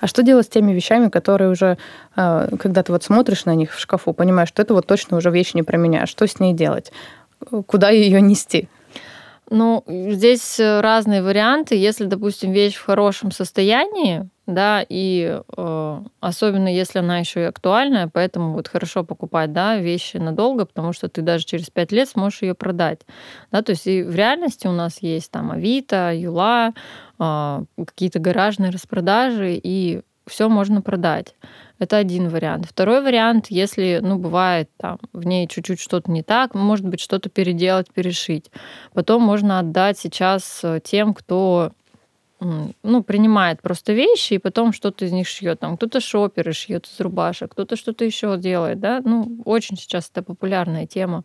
А 0.00 0.06
что 0.06 0.22
делать 0.22 0.46
с 0.46 0.48
теми 0.48 0.72
вещами, 0.72 1.10
которые 1.10 1.50
уже, 1.50 1.76
а, 2.16 2.48
когда 2.58 2.82
ты 2.82 2.92
вот 2.92 3.04
смотришь 3.04 3.44
на 3.44 3.54
них 3.54 3.74
в 3.74 3.78
шкафу, 3.78 4.14
понимаешь, 4.14 4.48
что 4.48 4.62
это 4.62 4.72
вот 4.72 4.86
точно 4.86 5.18
уже 5.18 5.30
вещь 5.30 5.52
не 5.52 5.62
про 5.62 5.76
меня, 5.76 6.04
а 6.04 6.06
что 6.06 6.26
с 6.26 6.40
ней 6.40 6.54
делать? 6.54 6.92
Куда 7.66 7.90
ее 7.90 8.22
нести? 8.22 8.70
Ну, 9.50 9.84
здесь 9.86 10.58
разные 10.58 11.22
варианты. 11.22 11.76
Если, 11.76 12.06
допустим, 12.06 12.52
вещь 12.52 12.76
в 12.76 12.84
хорошем 12.84 13.30
состоянии, 13.30 14.28
да, 14.46 14.84
и 14.88 15.40
э, 15.56 16.00
особенно 16.20 16.68
если 16.68 16.98
она 16.98 17.18
еще 17.18 17.40
и 17.40 17.44
актуальная, 17.44 18.10
поэтому 18.12 18.52
вот 18.52 18.68
хорошо 18.68 19.04
покупать, 19.04 19.52
да, 19.52 19.78
вещи 19.78 20.18
надолго, 20.18 20.66
потому 20.66 20.92
что 20.92 21.08
ты 21.08 21.22
даже 21.22 21.44
через 21.44 21.70
пять 21.70 21.92
лет 21.92 22.08
сможешь 22.08 22.42
ее 22.42 22.54
продать, 22.54 23.00
да, 23.50 23.62
то 23.62 23.70
есть 23.70 23.86
и 23.86 24.02
в 24.02 24.14
реальности 24.14 24.66
у 24.66 24.72
нас 24.72 24.98
есть 25.00 25.30
там 25.30 25.50
Авито, 25.50 26.12
Юла, 26.14 26.74
э, 27.18 27.64
какие-то 27.86 28.18
гаражные 28.18 28.70
распродажи, 28.70 29.58
и 29.62 30.02
все 30.26 30.48
можно 30.48 30.82
продать. 30.82 31.34
Это 31.78 31.96
один 31.96 32.28
вариант. 32.28 32.66
Второй 32.66 33.02
вариант, 33.02 33.46
если, 33.48 34.00
ну, 34.02 34.18
бывает 34.18 34.70
там 34.76 34.98
в 35.12 35.26
ней 35.26 35.48
чуть-чуть 35.48 35.80
что-то 35.80 36.10
не 36.10 36.22
так, 36.22 36.54
может 36.54 36.86
быть, 36.86 37.00
что-то 37.00 37.28
переделать, 37.28 37.92
перешить. 37.92 38.50
Потом 38.92 39.22
можно 39.22 39.58
отдать 39.58 39.98
сейчас 39.98 40.60
э, 40.62 40.80
тем, 40.82 41.14
кто 41.14 41.72
ну, 42.40 43.02
принимает 43.02 43.62
просто 43.62 43.92
вещи 43.92 44.34
и 44.34 44.38
потом 44.38 44.72
что-то 44.72 45.04
из 45.04 45.12
них 45.12 45.26
шьет. 45.26 45.60
Там 45.60 45.76
кто-то 45.76 46.00
шоперы 46.00 46.52
шьет 46.52 46.86
из 46.86 47.00
рубашек, 47.00 47.52
кто-то 47.52 47.76
что-то 47.76 48.04
еще 48.04 48.36
делает, 48.36 48.80
да. 48.80 49.00
Ну, 49.04 49.40
очень 49.44 49.76
сейчас 49.76 50.10
это 50.10 50.22
популярная 50.22 50.86
тема. 50.86 51.24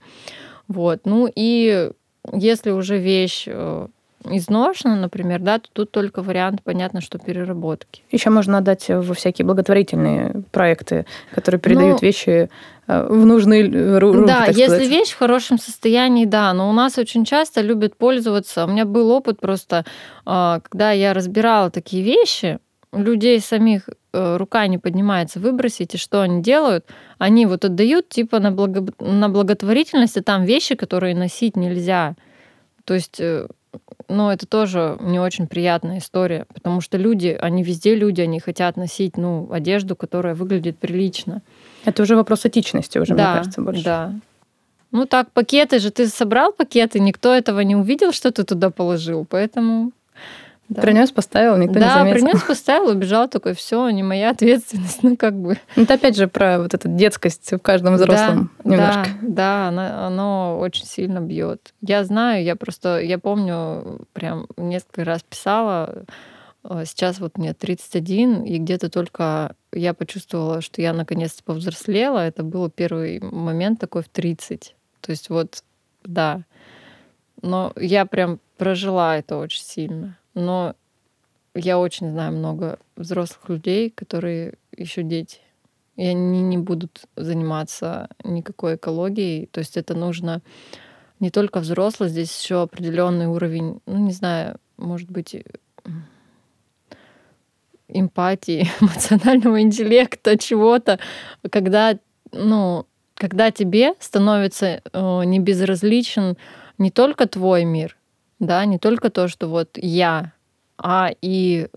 Вот. 0.68 1.02
Ну 1.06 1.30
и 1.34 1.92
если 2.32 2.72
уже 2.72 2.98
вещь 2.98 3.46
э, 3.48 3.88
изношена, 4.26 4.96
например, 4.96 5.40
да, 5.40 5.60
то 5.60 5.70
тут 5.72 5.92
только 5.92 6.22
вариант, 6.22 6.62
понятно, 6.64 7.02
что 7.02 7.18
переработки. 7.20 8.04
Еще 8.12 8.30
можно 8.30 8.58
отдать 8.58 8.90
во 8.90 9.14
всякие 9.14 9.46
благотворительные 9.46 10.44
проекты, 10.52 11.06
которые 11.34 11.60
передают 11.60 12.02
ну, 12.02 12.08
вещи 12.08 12.50
э, 12.88 13.08
в 13.08 13.26
нужные 13.26 13.98
руки. 13.98 14.28
Да, 14.28 14.46
так 14.48 14.58
если 14.58 14.76
сказать. 14.76 14.90
вещь 14.90 15.12
в 15.12 15.18
хорошем 15.18 15.58
состоянии, 15.58 16.26
да, 16.26 16.54
но 16.54 16.70
у 16.70 16.74
нас 16.74 16.98
очень 16.98 17.24
часто 17.24 17.62
любят 17.62 17.96
пользоваться. 17.96 18.66
У 18.66 18.68
меня 18.70 18.86
был 18.86 19.10
опыт 19.12 19.40
просто, 19.40 19.86
а, 20.26 20.60
когда 20.62 20.92
я 20.92 21.14
разбирала 21.14 21.72
такие 21.72 22.04
вещи, 22.04 22.60
людей 22.92 23.40
самих 23.40 23.88
э, 24.14 24.38
рука 24.38 24.68
не 24.68 24.78
поднимается 24.78 25.40
выбросить, 25.40 25.96
и 25.96 25.98
что 25.98 26.22
они 26.22 26.42
делают? 26.42 26.86
Они 27.20 27.46
вот 27.46 27.64
отдают 27.64 28.10
типа 28.10 28.40
на, 28.40 28.52
благо... 28.52 28.86
на 29.00 29.30
благотворительность, 29.30 30.18
а 30.18 30.24
там 30.24 30.44
вещи, 30.44 30.76
которые 30.76 31.16
носить 31.16 31.56
нельзя. 31.56 32.16
То 32.84 32.96
есть 32.96 33.22
но 34.08 34.34
это 34.34 34.48
тоже 34.48 34.98
не 35.00 35.20
очень 35.20 35.48
приятная 35.48 36.00
история, 36.00 36.46
потому 36.54 36.82
что 36.82 36.98
люди, 36.98 37.38
они 37.40 37.64
везде 37.64 37.96
люди, 37.96 38.22
они 38.22 38.40
хотят 38.40 38.78
носить, 38.78 39.18
ну, 39.18 39.52
одежду, 39.52 39.96
которая 39.96 40.36
выглядит 40.36 40.78
прилично. 40.80 41.42
Это 41.86 42.04
уже 42.04 42.16
вопрос 42.16 42.46
этичности 42.46 42.98
уже, 42.98 43.16
да, 43.16 43.32
мне 43.32 43.38
кажется, 43.40 43.62
больше. 43.62 43.84
Да. 43.84 44.14
Ну 44.92 45.06
так, 45.06 45.32
пакеты 45.32 45.80
же, 45.80 45.92
ты 45.92 46.08
собрал 46.08 46.52
пакеты, 46.52 47.00
никто 47.00 47.34
этого 47.34 47.60
не 47.60 47.76
увидел, 47.76 48.12
что 48.12 48.32
ты 48.32 48.44
туда 48.44 48.72
положил, 48.72 49.26
поэтому 49.30 49.92
да. 50.70 50.84
Принес, 50.84 51.12
поставил, 51.12 51.58
никто 51.58 51.80
да, 51.80 51.80
не 51.80 51.94
заметил. 51.94 52.20
Да, 52.20 52.32
принес, 52.32 52.44
поставил, 52.44 52.90
убежал 52.92 53.28
такой, 53.28 53.56
все, 53.56 53.90
не 53.90 54.04
моя 54.04 54.30
ответственность, 54.30 55.00
ну 55.04 55.18
как 55.18 55.34
бы. 55.34 55.58
Ну, 55.76 55.84
это 55.84 55.96
опять 55.96 56.16
же 56.16 56.28
про 56.28 56.60
вот 56.60 56.76
эту 56.76 56.88
детскость 56.90 57.52
в 57.52 57.58
каждом 57.58 57.96
взрослом 57.96 58.52
да, 58.64 58.70
немножко. 58.70 59.10
Да, 59.24 59.28
да, 59.30 59.68
оно, 59.70 60.06
оно 60.06 60.60
очень 60.60 60.86
сильно 60.86 61.22
бьет. 61.22 61.74
Я 61.82 62.04
знаю, 62.04 62.44
я 62.44 62.56
просто, 62.56 63.00
я 63.00 63.18
помню, 63.18 64.06
прям 64.14 64.46
несколько 64.58 65.04
раз 65.06 65.24
писала, 65.24 66.06
э, 66.64 66.84
сейчас 66.86 67.20
вот 67.20 67.40
мне 67.40 67.56
31, 67.56 68.44
и 68.44 68.60
где-то 68.60 68.92
только 68.92 69.56
я 69.74 69.96
почувствовала, 69.96 70.62
что 70.62 70.84
я 70.84 70.94
наконец-то 70.94 71.44
повзрослела. 71.44 72.20
Это 72.20 72.44
был 72.44 72.70
первый 72.70 73.20
момент 73.22 73.80
такой 73.80 74.04
в 74.04 74.10
30. 74.10 74.76
То 75.02 75.10
есть 75.10 75.30
вот, 75.30 75.64
да. 76.04 76.44
Но 77.42 77.74
я 77.76 78.06
прям 78.06 78.40
прожила 78.58 79.18
это 79.18 79.38
очень 79.38 79.64
сильно. 79.64 80.19
Но 80.40 80.74
я 81.54 81.78
очень 81.78 82.12
знаю 82.12 82.32
много 82.32 82.80
взрослых 82.96 83.50
людей, 83.50 83.90
которые 83.90 84.54
еще 84.76 85.04
дети. 85.04 85.40
И 85.98 86.06
они 86.06 86.42
не 86.42 86.58
будут 86.58 87.02
заниматься 87.18 88.08
никакой 88.24 88.76
экологией. 88.76 89.48
То 89.48 89.60
есть 89.60 89.76
это 89.76 89.96
нужно 89.96 90.42
не 91.20 91.30
только 91.30 91.60
взрослых, 91.60 92.10
здесь 92.10 92.42
еще 92.42 92.62
определенный 92.62 93.28
уровень, 93.28 93.82
ну 93.86 93.98
не 93.98 94.14
знаю, 94.14 94.56
может 94.78 95.12
быть, 95.12 95.36
эмпатии, 97.90 98.66
эмоционального 98.80 99.62
интеллекта, 99.62 100.38
чего-то, 100.38 101.00
когда, 101.52 102.00
ну, 102.32 102.86
когда 103.14 103.52
тебе 103.52 103.96
становится 104.00 104.82
э, 104.94 105.24
не 105.26 105.40
безразличен 105.40 106.38
не 106.78 106.92
только 106.92 107.28
твой 107.28 107.66
мир, 107.66 107.98
да, 108.40 108.66
не 108.66 108.80
только 108.80 109.10
то, 109.10 109.28
что 109.28 109.48
вот 109.48 109.72
я, 109.76 110.34
а 110.78 111.12
и 111.22 111.68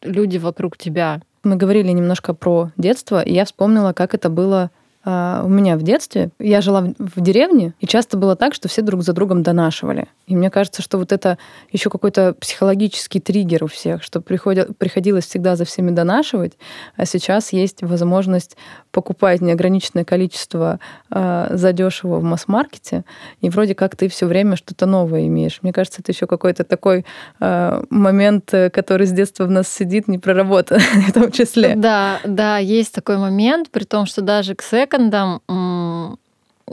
люди 0.00 0.38
вокруг 0.38 0.76
тебя. 0.76 1.22
Мы 1.44 1.56
говорили 1.56 1.90
немножко 1.90 2.34
про 2.34 2.70
детство, 2.76 3.20
и 3.20 3.32
я 3.32 3.44
вспомнила, 3.44 3.92
как 3.92 4.14
это 4.14 4.28
было 4.28 4.70
у 5.04 5.48
меня 5.48 5.76
в 5.76 5.82
детстве, 5.82 6.30
я 6.38 6.60
жила 6.60 6.92
в 6.98 7.20
деревне, 7.20 7.74
и 7.80 7.86
часто 7.86 8.16
было 8.16 8.36
так, 8.36 8.54
что 8.54 8.68
все 8.68 8.82
друг 8.82 9.02
за 9.02 9.12
другом 9.12 9.42
донашивали. 9.42 10.06
И 10.28 10.36
мне 10.36 10.48
кажется, 10.48 10.80
что 10.80 10.98
вот 10.98 11.10
это 11.10 11.38
еще 11.72 11.90
какой-то 11.90 12.34
психологический 12.34 13.18
триггер 13.18 13.64
у 13.64 13.66
всех, 13.66 14.04
что 14.04 14.20
приходя, 14.20 14.66
приходилось 14.78 15.26
всегда 15.26 15.56
за 15.56 15.64
всеми 15.64 15.90
донашивать, 15.90 16.52
а 16.96 17.04
сейчас 17.04 17.52
есть 17.52 17.82
возможность 17.82 18.56
покупать 18.92 19.40
неограниченное 19.40 20.04
количество 20.04 20.78
э, 21.10 21.48
задешево 21.50 22.18
в 22.18 22.22
масс-маркете, 22.22 23.04
и 23.40 23.50
вроде 23.50 23.74
как 23.74 23.96
ты 23.96 24.08
все 24.08 24.26
время 24.26 24.54
что-то 24.54 24.86
новое 24.86 25.26
имеешь. 25.26 25.58
Мне 25.62 25.72
кажется, 25.72 26.00
это 26.00 26.12
еще 26.12 26.28
какой-то 26.28 26.62
такой 26.62 27.04
э, 27.40 27.84
момент, 27.90 28.52
который 28.72 29.08
с 29.08 29.10
детства 29.10 29.46
в 29.46 29.50
нас 29.50 29.66
сидит, 29.68 30.06
не 30.06 30.18
проработан 30.18 30.78
в 31.08 31.12
том 31.12 31.32
числе. 31.32 31.74
Да, 31.74 32.20
да, 32.24 32.58
есть 32.58 32.94
такой 32.94 33.18
момент, 33.18 33.70
при 33.70 33.82
том, 33.82 34.06
что 34.06 34.22
даже 34.22 34.54
к 34.54 34.62
сексу 34.62 34.91
секондом 34.92 36.18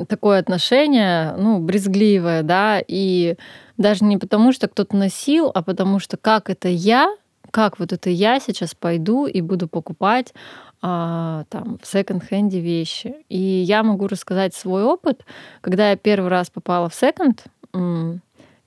такое 0.07 0.39
отношение, 0.39 1.33
ну, 1.38 1.59
брезгливое, 1.59 2.43
да, 2.43 2.81
и 2.88 3.35
даже 3.77 4.05
не 4.05 4.17
потому, 4.17 4.51
что 4.51 4.67
кто-то 4.67 4.95
носил, 4.95 5.51
а 5.53 5.61
потому 5.61 5.99
что 5.99 6.17
как 6.17 6.49
это 6.49 6.69
я, 6.69 7.13
как 7.51 7.79
вот 7.79 7.91
это 7.91 8.09
я 8.09 8.39
сейчас 8.39 8.75
пойду 8.75 9.25
и 9.25 9.41
буду 9.41 9.67
покупать 9.67 10.33
а, 10.81 11.43
там 11.49 11.79
в 11.81 11.88
секонд-хенде 11.88 12.59
вещи. 12.59 13.15
И 13.27 13.39
я 13.39 13.83
могу 13.83 14.07
рассказать 14.07 14.53
свой 14.53 14.83
опыт. 14.83 15.25
Когда 15.61 15.89
я 15.89 15.97
первый 15.97 16.29
раз 16.29 16.49
попала 16.49 16.89
в 16.89 16.95
секонд, 16.95 17.45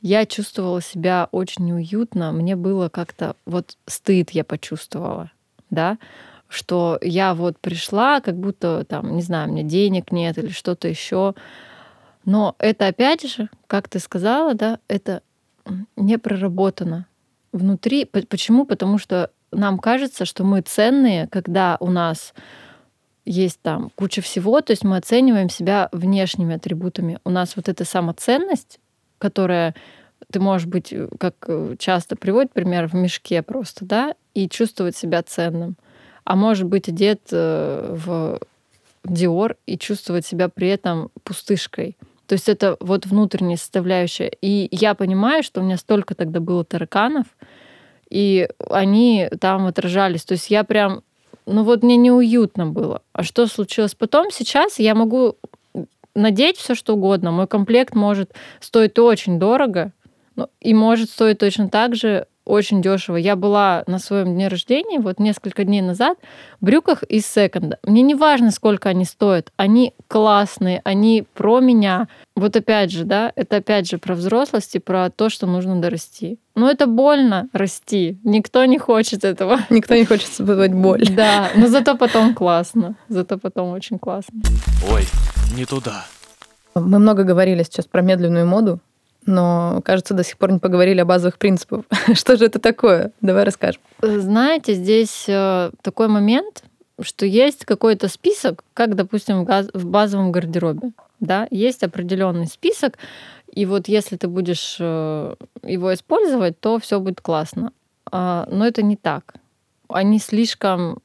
я 0.00 0.26
чувствовала 0.26 0.82
себя 0.82 1.28
очень 1.30 1.66
неуютно. 1.66 2.32
Мне 2.32 2.56
было 2.56 2.88
как-то 2.88 3.36
вот 3.46 3.76
стыд 3.86 4.30
я 4.30 4.44
почувствовала, 4.44 5.30
да, 5.70 5.98
что 6.52 6.98
я 7.02 7.34
вот 7.34 7.58
пришла, 7.58 8.20
как 8.20 8.36
будто 8.36 8.84
там, 8.84 9.16
не 9.16 9.22
знаю, 9.22 9.50
меня 9.50 9.62
денег 9.62 10.12
нет 10.12 10.38
или 10.38 10.48
что-то 10.48 10.88
еще. 10.88 11.34
Но 12.24 12.54
это 12.58 12.86
опять 12.86 13.22
же, 13.28 13.48
как 13.66 13.88
ты 13.88 13.98
сказала, 13.98 14.54
да, 14.54 14.78
это 14.88 15.22
не 15.96 16.18
проработано. 16.18 17.06
внутри. 17.52 18.04
Почему? 18.04 18.64
Потому 18.64 18.98
что 18.98 19.30
нам 19.50 19.78
кажется, 19.78 20.24
что 20.24 20.44
мы 20.44 20.62
ценные, 20.62 21.28
когда 21.28 21.76
у 21.80 21.90
нас 21.90 22.32
есть 23.24 23.60
там 23.60 23.90
куча 23.94 24.20
всего, 24.22 24.60
то 24.60 24.72
есть 24.72 24.84
мы 24.84 24.96
оцениваем 24.96 25.48
себя 25.48 25.88
внешними 25.92 26.56
атрибутами. 26.56 27.18
У 27.24 27.30
нас 27.30 27.54
вот 27.56 27.68
эта 27.68 27.84
самоценность, 27.84 28.80
которая 29.18 29.74
ты 30.30 30.40
можешь 30.40 30.66
быть, 30.66 30.92
э, 30.92 31.08
как 31.18 31.34
э, 31.46 31.76
часто 31.78 32.16
приводит 32.16 32.52
пример, 32.52 32.88
в 32.88 32.94
мешке 32.94 33.42
просто, 33.42 33.84
да, 33.84 34.14
и 34.34 34.48
чувствовать 34.48 34.96
себя 34.96 35.22
ценным. 35.22 35.76
А 36.24 36.36
может 36.36 36.66
быть 36.66 36.88
одет 36.88 37.20
э, 37.32 37.96
в 38.04 38.40
Диор 39.04 39.56
и 39.66 39.76
чувствовать 39.76 40.26
себя 40.26 40.48
при 40.48 40.68
этом 40.68 41.10
пустышкой. 41.24 41.96
То 42.26 42.34
есть 42.34 42.48
это 42.48 42.76
вот 42.80 43.04
внутренняя 43.06 43.56
составляющая. 43.56 44.32
И 44.40 44.68
я 44.70 44.94
понимаю, 44.94 45.42
что 45.42 45.60
у 45.60 45.64
меня 45.64 45.76
столько 45.76 46.14
тогда 46.14 46.40
было 46.40 46.64
тараканов, 46.64 47.26
и 48.08 48.48
они 48.70 49.28
там 49.40 49.66
отражались. 49.66 50.24
То 50.24 50.32
есть 50.32 50.50
я 50.50 50.64
прям, 50.64 51.02
ну 51.46 51.64
вот 51.64 51.82
мне 51.82 51.96
неуютно 51.96 52.66
было. 52.66 53.02
А 53.12 53.22
что 53.22 53.46
случилось 53.46 53.94
потом? 53.94 54.30
Сейчас 54.30 54.78
я 54.78 54.94
могу 54.94 55.36
надеть 56.14 56.56
все 56.58 56.74
что 56.74 56.94
угодно. 56.94 57.32
Мой 57.32 57.46
комплект 57.46 57.94
может 57.94 58.32
стоить 58.60 58.98
очень 58.98 59.38
дорого, 59.38 59.92
и 60.60 60.72
может 60.72 61.10
стоить 61.10 61.38
точно 61.38 61.68
так 61.68 61.94
же 61.94 62.26
очень 62.44 62.82
дешево. 62.82 63.16
Я 63.16 63.36
была 63.36 63.84
на 63.86 63.98
своем 63.98 64.34
дне 64.34 64.48
рождения 64.48 64.98
вот 64.98 65.18
несколько 65.18 65.64
дней 65.64 65.82
назад 65.82 66.18
в 66.60 66.64
брюках 66.64 67.02
из 67.04 67.26
секонда. 67.26 67.78
Мне 67.84 68.02
не 68.02 68.14
важно, 68.14 68.50
сколько 68.50 68.88
они 68.88 69.04
стоят. 69.04 69.52
Они 69.56 69.94
классные, 70.08 70.80
они 70.84 71.24
про 71.34 71.60
меня. 71.60 72.08
Вот 72.34 72.56
опять 72.56 72.90
же, 72.90 73.04
да, 73.04 73.32
это 73.36 73.56
опять 73.56 73.88
же 73.88 73.98
про 73.98 74.14
взрослость 74.14 74.74
и 74.74 74.78
про 74.78 75.10
то, 75.10 75.28
что 75.28 75.46
нужно 75.46 75.80
дорасти. 75.80 76.38
Но 76.54 76.70
это 76.70 76.86
больно 76.86 77.48
расти. 77.52 78.18
Никто 78.24 78.64
не 78.64 78.78
хочет 78.78 79.24
этого. 79.24 79.60
Никто 79.70 79.94
не 79.94 80.04
хочет 80.04 80.28
испытывать 80.28 80.72
боль. 80.72 81.06
Да, 81.10 81.50
но 81.54 81.66
зато 81.68 81.96
потом 81.96 82.34
классно. 82.34 82.96
Зато 83.08 83.38
потом 83.38 83.70
очень 83.70 83.98
классно. 83.98 84.40
Ой, 84.90 85.04
не 85.56 85.64
туда. 85.64 86.04
Мы 86.74 86.98
много 86.98 87.24
говорили 87.24 87.62
сейчас 87.64 87.86
про 87.86 88.00
медленную 88.00 88.46
моду, 88.46 88.80
но, 89.26 89.80
кажется, 89.84 90.14
до 90.14 90.24
сих 90.24 90.36
пор 90.38 90.52
не 90.52 90.58
поговорили 90.58 91.00
о 91.00 91.04
базовых 91.04 91.38
принципах. 91.38 91.84
Что 92.14 92.36
же 92.36 92.46
это 92.46 92.58
такое? 92.58 93.12
Давай 93.20 93.44
расскажем. 93.44 93.80
Знаете, 94.00 94.74
здесь 94.74 95.24
э, 95.28 95.70
такой 95.82 96.08
момент, 96.08 96.64
что 97.00 97.26
есть 97.26 97.64
какой-то 97.64 98.08
список, 98.08 98.64
как, 98.74 98.94
допустим, 98.94 99.44
в 99.44 99.86
базовом 99.86 100.32
гардеробе. 100.32 100.92
Да? 101.20 101.46
Есть 101.50 101.82
определенный 101.82 102.46
список, 102.46 102.98
и 103.52 103.66
вот 103.66 103.86
если 103.86 104.16
ты 104.16 104.28
будешь 104.28 104.76
э, 104.80 105.34
его 105.62 105.94
использовать, 105.94 106.58
то 106.58 106.78
все 106.78 106.98
будет 107.00 107.20
классно. 107.20 107.72
А, 108.10 108.48
но 108.50 108.66
это 108.66 108.82
не 108.82 108.96
так. 108.96 109.34
Они 109.88 110.18
слишком 110.18 111.00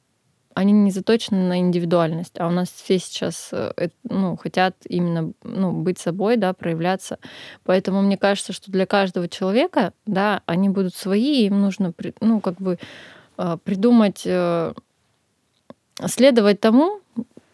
они 0.58 0.72
не 0.72 0.90
заточены 0.90 1.44
на 1.44 1.60
индивидуальность, 1.60 2.34
а 2.40 2.48
у 2.48 2.50
нас 2.50 2.68
все 2.68 2.98
сейчас 2.98 3.50
э, 3.52 3.90
ну, 4.02 4.36
хотят 4.36 4.74
именно 4.88 5.32
ну, 5.44 5.70
быть 5.70 6.00
собой, 6.00 6.36
да, 6.36 6.52
проявляться. 6.52 7.20
Поэтому 7.62 8.02
мне 8.02 8.18
кажется, 8.18 8.52
что 8.52 8.72
для 8.72 8.84
каждого 8.84 9.28
человека, 9.28 9.92
да, 10.04 10.42
они 10.46 10.68
будут 10.68 10.96
свои, 10.96 11.46
им 11.46 11.60
нужно, 11.60 11.94
ну, 12.20 12.40
как 12.40 12.56
бы 12.56 12.76
э, 13.36 13.56
придумать, 13.62 14.22
э, 14.24 14.74
следовать 16.06 16.58
тому, 16.58 17.02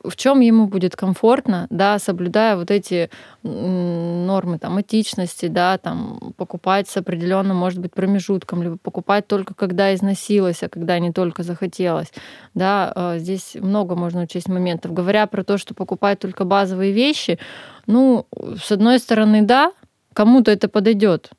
в 0.05 0.17
чем 0.17 0.41
ему 0.41 0.67
будет 0.67 0.97
комфортно, 0.97 1.67
да, 1.71 1.99
соблюдая 1.99 2.57
вот 2.57 2.71
эти 2.71 3.11
нормы 3.43 4.59
там 4.59 4.81
этичности, 4.81 5.47
да, 5.47 5.79
там 5.79 6.35
покупать 6.37 6.89
с 6.89 6.97
определенным, 6.97 7.57
может 7.57 7.79
быть, 7.79 7.93
промежутком, 7.93 8.63
либо 8.63 8.77
покупать 8.77 9.27
только 9.27 9.55
когда 9.55 9.95
износилось, 9.95 10.63
а 10.63 10.69
когда 10.69 10.99
не 10.99 11.13
только 11.13 11.43
захотелось, 11.43 12.13
да, 12.55 12.93
а, 12.95 13.19
здесь 13.19 13.55
много 13.55 13.97
можно 13.97 14.23
учесть 14.23 14.49
моментов. 14.49 14.93
Говоря 14.93 15.27
про 15.27 15.43
то, 15.43 15.59
что 15.59 15.75
покупать 15.75 16.19
только 16.19 16.45
базовые 16.45 16.93
вещи, 16.93 17.39
ну, 17.87 18.27
с 18.63 18.71
одной 18.71 18.99
стороны, 18.99 19.43
да, 19.43 19.73
кому-то 20.13 20.51
это 20.51 20.69
подойдет, 20.69 21.31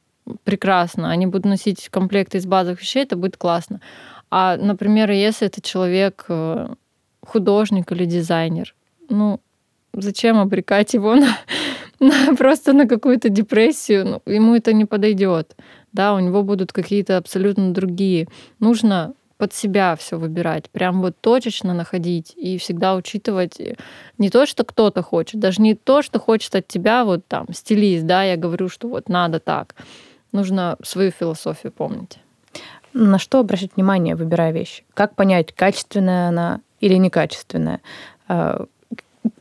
прекрасно, 0.43 1.11
они 1.11 1.27
будут 1.27 1.45
носить 1.45 1.89
комплекты 1.89 2.39
из 2.39 2.45
базовых 2.45 2.81
вещей, 2.81 3.03
это 3.03 3.15
будет 3.15 3.37
классно. 3.37 3.79
А, 4.31 4.57
например, 4.57 5.11
если 5.11 5.47
это 5.47 5.61
человек 5.61 6.25
э, 6.29 6.73
художник 7.25 7.91
или 7.91 8.05
дизайнер. 8.05 8.75
Ну, 9.09 9.39
зачем 9.93 10.37
обрекать 10.37 10.93
его 10.93 11.15
на, 11.15 11.37
на 11.99 12.35
просто 12.35 12.73
на 12.73 12.87
какую-то 12.87 13.29
депрессию? 13.29 14.05
Ну, 14.05 14.31
ему 14.31 14.55
это 14.55 14.73
не 14.73 14.85
подойдет. 14.85 15.55
Да, 15.91 16.13
у 16.13 16.19
него 16.19 16.43
будут 16.43 16.73
какие-то 16.73 17.17
абсолютно 17.17 17.73
другие. 17.73 18.27
Нужно 18.59 19.13
под 19.37 19.53
себя 19.53 19.95
все 19.95 20.17
выбирать, 20.17 20.69
прям 20.69 21.01
вот 21.01 21.15
точечно 21.19 21.73
находить 21.73 22.33
и 22.37 22.57
всегда 22.57 22.95
учитывать 22.95 23.59
не 24.17 24.29
то, 24.29 24.45
что 24.45 24.63
кто-то 24.63 25.01
хочет, 25.01 25.39
даже 25.41 25.61
не 25.61 25.75
то, 25.75 26.01
что 26.01 26.19
хочет 26.19 26.55
от 26.55 26.67
тебя 26.67 27.03
вот 27.03 27.27
там 27.27 27.47
стилист, 27.53 28.05
да, 28.05 28.23
я 28.23 28.37
говорю, 28.37 28.69
что 28.69 28.87
вот 28.87 29.09
надо 29.09 29.39
так. 29.39 29.75
Нужно 30.31 30.77
свою 30.83 31.11
философию 31.11 31.71
помнить. 31.71 32.19
На 32.97 33.19
что 33.19 33.39
обращать 33.39 33.75
внимание, 33.75 34.15
выбирая 34.15 34.53
вещи? 34.53 34.85
Как 34.93 35.15
понять, 35.15 35.51
качественная 35.53 36.29
она 36.29 36.61
или 36.79 36.93
некачественное. 36.93 37.81
А, 38.29 38.65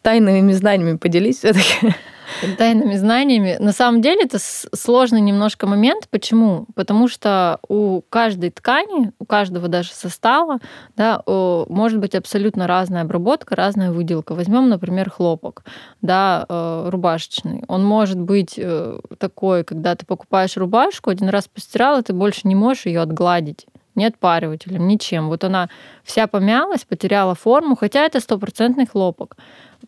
тайными 0.03 0.51
знаниями 0.51 0.97
поделись 0.97 1.39
все-таки. 1.39 1.95
Тайными 2.59 2.95
знаниями. 2.95 3.57
На 3.59 3.73
самом 3.73 4.01
деле 4.01 4.23
это 4.25 4.39
сложный 4.39 5.21
немножко 5.21 5.67
момент. 5.67 6.09
Почему? 6.11 6.67
Потому 6.75 7.09
что 7.09 7.59
у 7.69 8.03
каждой 8.09 8.51
ткани, 8.51 9.13
у 9.19 9.25
каждого 9.25 9.69
даже 9.69 9.91
состава, 9.93 10.59
да, 10.97 11.23
может 11.27 11.99
быть 11.99 12.15
абсолютно 12.15 12.67
разная 12.67 13.03
обработка, 13.03 13.57
разная 13.57 13.91
выделка. 13.91 14.35
Возьмем, 14.35 14.69
например, 14.69 15.11
хлопок, 15.11 15.65
да, 16.03 16.47
э, 16.49 16.89
рубашечный. 16.89 17.65
Он 17.69 17.85
может 17.85 18.19
быть 18.19 18.55
э, 18.57 18.99
такой, 19.19 19.65
когда 19.65 19.95
ты 19.95 20.07
покупаешь 20.07 20.57
рубашку, 20.57 21.11
один 21.11 21.29
раз 21.29 21.49
постирал, 21.49 21.99
и 21.99 22.03
ты 22.03 22.13
больше 22.13 22.43
не 22.45 22.55
можешь 22.55 22.87
ее 22.87 23.01
отгладить 23.01 23.67
ни 23.95 24.05
отпаривателем, 24.05 24.87
ничем. 24.87 25.29
Вот 25.29 25.45
она 25.45 25.69
вся 26.03 26.27
помялась, 26.27 26.85
потеряла 26.85 27.35
форму, 27.35 27.77
хотя 27.77 28.05
это 28.05 28.21
стопроцентный 28.21 28.87
хлопок. 28.87 29.37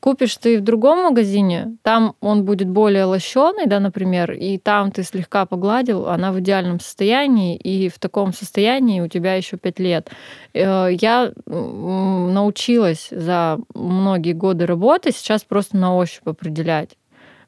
Купишь 0.00 0.36
ты 0.36 0.58
в 0.58 0.62
другом 0.62 1.04
магазине, 1.04 1.76
там 1.82 2.14
он 2.20 2.44
будет 2.44 2.68
более 2.68 3.04
лощеный, 3.04 3.66
да, 3.66 3.80
например, 3.80 4.32
и 4.32 4.58
там 4.58 4.90
ты 4.90 5.02
слегка 5.02 5.46
погладил, 5.46 6.08
она 6.08 6.32
в 6.32 6.40
идеальном 6.40 6.80
состоянии, 6.80 7.56
и 7.56 7.88
в 7.88 7.98
таком 7.98 8.32
состоянии 8.32 9.00
у 9.00 9.08
тебя 9.08 9.34
еще 9.34 9.56
пять 9.56 9.78
лет. 9.78 10.10
Э, 10.54 10.88
я 10.90 11.32
научилась 11.46 13.08
за 13.10 13.58
многие 13.74 14.32
годы 14.32 14.66
работы 14.66 15.12
сейчас 15.12 15.44
просто 15.44 15.76
на 15.76 15.96
ощупь 15.96 16.26
определять 16.26 16.96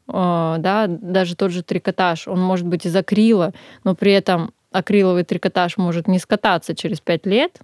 э, 0.07 0.57
да, 0.59 0.87
даже 0.89 1.37
тот 1.37 1.51
же 1.51 1.63
трикотаж, 1.63 2.29
он 2.29 2.41
может 2.41 2.67
быть 2.67 2.87
из 2.87 2.95
акрила, 2.95 3.53
но 3.85 3.95
при 3.95 4.13
этом 4.13 4.53
акриловый 4.71 5.25
трикотаж 5.25 5.77
может 5.77 6.09
не 6.09 6.19
скататься 6.19 6.75
через 6.75 7.01
5 7.01 7.27
лет, 7.27 7.61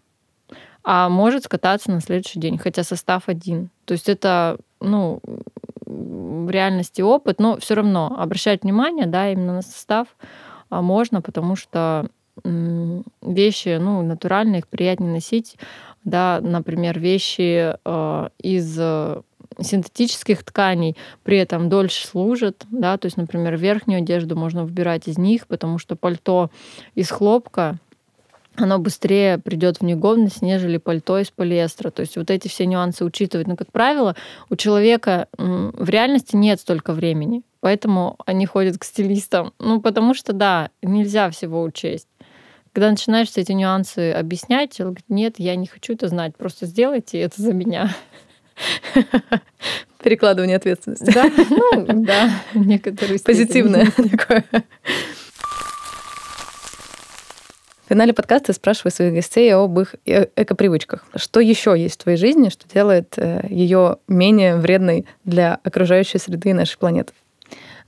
а 0.83 1.09
может 1.09 1.45
скататься 1.45 1.91
на 1.91 2.01
следующий 2.01 2.39
день, 2.39 2.59
хотя 2.59 2.83
состав 2.83 3.29
один. 3.29 3.71
То 3.87 3.93
есть 3.93 4.09
это, 4.09 4.59
ну, 4.85 5.21
в 5.87 6.51
реальности 6.51 7.03
опыт, 7.03 7.41
но 7.41 7.59
все 7.59 7.75
равно 7.75 8.17
обращать 8.19 8.63
внимание, 8.63 9.07
да, 9.07 9.31
именно 9.31 9.55
на 9.55 9.63
состав 9.63 10.09
а 10.71 10.83
можно, 10.83 11.23
потому 11.23 11.57
что 11.57 12.09
вещи, 13.23 13.79
ну, 13.79 14.03
натуральные, 14.03 14.59
их 14.59 14.67
приятнее 14.67 15.13
носить, 15.13 15.57
да, 16.03 16.41
например, 16.43 16.99
вещи 16.99 17.77
э, 17.85 18.29
из 18.43 18.81
синтетических 19.61 20.43
тканей 20.43 20.97
при 21.23 21.39
этом 21.39 21.69
дольше 21.69 22.07
служат, 22.07 22.67
да, 22.71 22.97
то 22.99 23.07
есть, 23.07 23.17
например, 23.17 23.57
верхнюю 23.57 23.99
одежду 23.99 24.37
можно 24.37 24.65
выбирать 24.65 25.07
из 25.07 25.19
них, 25.19 25.47
потому 25.47 25.79
что 25.79 25.97
пальто 25.97 26.51
из 26.95 27.11
хлопка 27.11 27.79
оно 28.57 28.79
быстрее 28.79 29.39
придет 29.39 29.79
в 29.79 29.83
негодность, 29.83 30.43
нежели 30.43 30.77
пальто 30.77 31.19
из 31.19 31.31
полиэстера. 31.31 31.91
То 31.91 32.01
есть 32.01 32.17
вот 32.17 32.31
эти 32.31 32.49
все 32.49 32.67
нюансы 32.67 33.05
учитывать. 33.05 33.47
Но, 33.47 33.57
как 33.57 33.73
правило, 33.73 34.15
у 34.49 34.57
человека 34.57 35.29
в 35.37 35.89
реальности 35.89 36.37
нет 36.37 36.61
столько 36.61 36.93
времени. 36.93 37.43
Поэтому 37.61 38.17
они 38.27 38.47
ходят 38.47 38.79
к 38.79 38.85
стилистам. 38.85 39.53
Ну, 39.59 39.81
потому 39.81 40.15
что, 40.15 40.33
да, 40.33 40.71
нельзя 40.83 41.31
всего 41.31 41.63
учесть. 41.63 42.09
Когда 42.73 42.91
начинаешь 42.91 43.29
эти 43.37 43.53
нюансы 43.53 44.13
объяснять, 44.13 44.77
человек 44.77 44.99
говорит, 44.99 45.11
нет, 45.11 45.35
я 45.39 45.55
не 45.55 45.67
хочу 45.67 45.95
это 45.95 46.09
знать, 46.09 46.37
просто 46.37 46.67
сделайте 46.67 47.21
это 47.21 47.41
за 47.41 47.53
меня. 47.53 47.95
Перекладывание 50.03 50.57
ответственности. 50.57 51.11
Да, 51.13 51.31
ну, 51.51 52.05
да, 52.05 52.31
некоторые 52.53 53.19
Позитивное 53.25 53.91
такое. 53.97 54.45
В 57.85 57.91
финале 57.91 58.15
подкаста 58.15 58.47
я 58.49 58.55
спрашиваю 58.55 58.93
своих 58.93 59.13
гостей 59.13 59.55
об 59.55 59.79
их 59.79 59.95
э, 60.07 60.29
экопривычках. 60.37 61.05
Что 61.17 61.41
еще 61.41 61.75
есть 61.77 62.01
в 62.01 62.03
твоей 62.05 62.17
жизни, 62.17 62.49
что 62.49 62.67
делает 62.67 63.13
э, 63.19 63.47
ее 63.51 63.99
менее 64.09 64.57
вредной 64.57 65.05
для 65.25 65.61
окружающей 65.63 66.17
среды 66.17 66.51
и 66.51 66.53
нашей 66.55 66.79
планеты? 66.79 67.13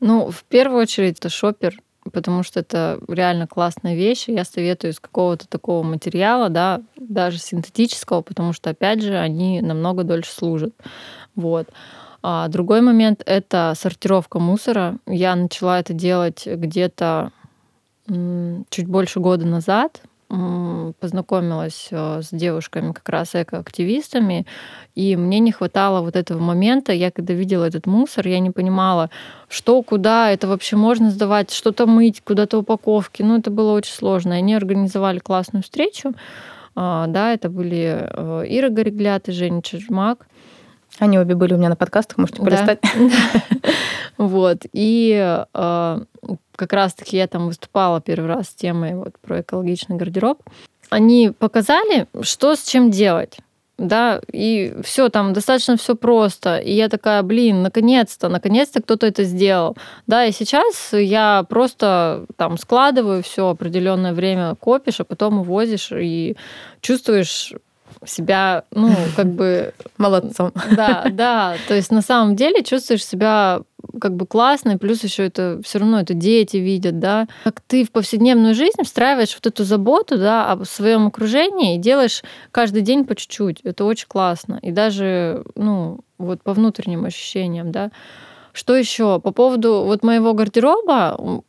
Ну, 0.01 0.31
в 0.31 0.45
первую 0.45 0.83
очередь, 0.83 1.17
это 1.19 1.31
шопер, 1.31 1.79
потому 2.13 2.43
что 2.43 2.61
это 2.61 2.99
реально 3.09 3.47
классная 3.47 3.95
вещь. 3.95 4.25
Я 4.27 4.45
советую 4.45 4.93
из 4.93 5.01
какого-то 5.01 5.49
такого 5.49 5.83
материала, 5.83 6.51
да, 6.51 6.83
даже 6.97 7.39
синтетического, 7.39 8.21
потому 8.21 8.53
что, 8.53 8.69
опять 8.69 9.01
же, 9.01 9.17
они 9.17 9.63
намного 9.63 10.05
дольше 10.05 10.31
служат. 10.31 10.75
Вот. 11.35 11.69
А 12.23 12.49
другой 12.49 12.83
момент— 12.83 13.23
это 13.27 13.73
сортировка 13.75 14.41
мусора. 14.41 14.99
Я 15.07 15.35
начала 15.37 15.81
это 15.81 15.95
делать 15.95 16.47
где-то 16.47 17.33
чуть 18.71 18.87
больше 18.87 19.21
года 19.21 19.47
назад 19.47 20.03
познакомилась 20.29 21.89
э, 21.93 22.21
с 22.21 22.31
девушками, 22.31 22.93
как 22.93 23.09
раз 23.09 23.35
экоактивистами, 23.35 24.45
и 24.97 25.15
мне 25.17 25.39
не 25.39 25.53
хватало 25.53 26.01
вот 26.01 26.17
этого 26.17 26.41
момента. 26.41 26.93
Я 26.93 27.13
когда 27.13 27.33
видела 27.33 27.65
этот 27.65 27.87
мусор, 27.87 28.27
я 28.27 28.41
не 28.41 28.51
понимала, 28.51 29.11
что, 29.49 29.81
куда 29.83 30.31
это 30.33 30.49
вообще 30.49 30.75
можно 30.75 31.11
сдавать, 31.11 31.53
что-то 31.53 31.87
мыть, 31.87 32.23
куда-то 32.23 32.59
упаковки. 32.59 33.23
Ну, 33.23 33.39
это 33.39 33.51
было 33.51 33.73
очень 33.73 33.95
сложно. 33.95 34.35
Они 34.35 34.55
организовали 34.55 35.21
классную 35.21 35.63
встречу. 35.63 36.13
А, 36.75 37.07
да, 37.07 37.33
это 37.33 37.49
были 37.49 38.09
э, 38.11 38.45
Ира 38.49 38.69
Гореглят 38.69 39.29
и 39.29 39.33
Женя 39.33 39.63
Чижмак. 39.63 40.27
Они 40.99 41.19
обе 41.19 41.35
были 41.35 41.55
у 41.55 41.59
меня 41.59 41.69
на 41.69 41.77
подкастах, 41.77 42.19
можете 42.19 42.43
полистать. 42.43 42.81
Вот. 44.19 44.63
И 44.73 45.15
э, 45.53 46.01
как 46.57 46.73
раз-таки 46.73 47.19
я 47.19 47.27
там 47.27 47.49
выступала 47.49 48.01
первый 48.01 48.29
раз 48.29 48.49
с 48.49 48.55
темой 48.55 48.95
вот 48.95 49.13
про 49.21 49.43
экологичный 49.43 49.97
гардероб. 49.97 50.43
Они 50.89 51.33
показали, 51.39 52.07
что 52.23 52.57
с 52.57 52.63
чем 52.65 52.91
делать 52.91 53.39
да, 53.79 54.21
и 54.33 54.75
все 54.83 55.09
там 55.11 55.33
достаточно 55.33 55.77
все 55.77 55.95
просто. 55.95 56.57
И 56.59 56.73
я 56.73 56.89
такая, 56.89 57.23
блин, 57.23 57.63
наконец-то, 57.63 58.29
наконец-то 58.29 58.81
кто-то 58.83 59.07
это 59.07 59.25
сделал. 59.25 59.77
Да, 60.07 60.25
и 60.25 60.33
сейчас 60.33 60.93
я 60.93 61.45
просто 61.49 62.25
там 62.37 62.57
складываю 62.57 63.23
все 63.23 63.49
определенное 63.49 64.15
время, 64.15 64.55
копишь, 64.55 65.01
а 65.01 65.05
потом 65.05 65.41
увозишь 65.41 65.93
и 65.93 66.37
чувствуешь 66.81 67.53
себя, 68.05 68.65
ну, 68.71 68.95
как 69.17 69.27
бы... 69.27 69.73
Молодцом. 69.99 70.53
Да, 70.77 71.07
да. 71.11 71.57
То 71.69 71.75
есть 71.75 71.91
на 71.91 72.03
самом 72.03 72.37
деле 72.37 72.63
чувствуешь 72.63 73.05
себя 73.05 73.61
как 74.01 74.15
бы 74.15 74.27
классно, 74.27 74.79
плюс 74.79 75.05
еще 75.05 75.27
это 75.27 75.61
все 75.65 75.79
равно 75.79 76.01
это 76.01 76.15
дети 76.15 76.57
видят, 76.57 76.99
да. 76.99 77.29
Как 77.45 77.61
ты 77.61 77.85
в 77.85 77.91
повседневную 77.91 78.55
жизнь 78.55 78.83
встраиваешь 78.85 79.35
вот 79.35 79.47
эту 79.47 79.65
заботу, 79.65 80.19
да, 80.19 80.53
о 80.53 80.65
своем 80.65 81.07
окружении 81.07 81.77
и 81.77 81.79
делаешь 81.79 82.23
каждый 82.51 82.83
день 82.83 83.05
по 83.05 83.15
чуть-чуть. 83.15 83.61
Это 83.63 83.85
очень 83.85 84.09
классно. 84.09 84.59
И 84.63 84.73
даже, 84.73 85.45
ну, 85.55 86.01
вот 86.19 86.43
по 86.43 86.53
внутренним 86.53 87.05
ощущениям, 87.05 87.73
да. 87.73 87.91
Что 88.53 88.75
еще? 88.75 89.21
По 89.21 89.33
поводу 89.33 89.83
вот 89.85 90.03
моего 90.03 90.33
гардероба, 90.33 91.43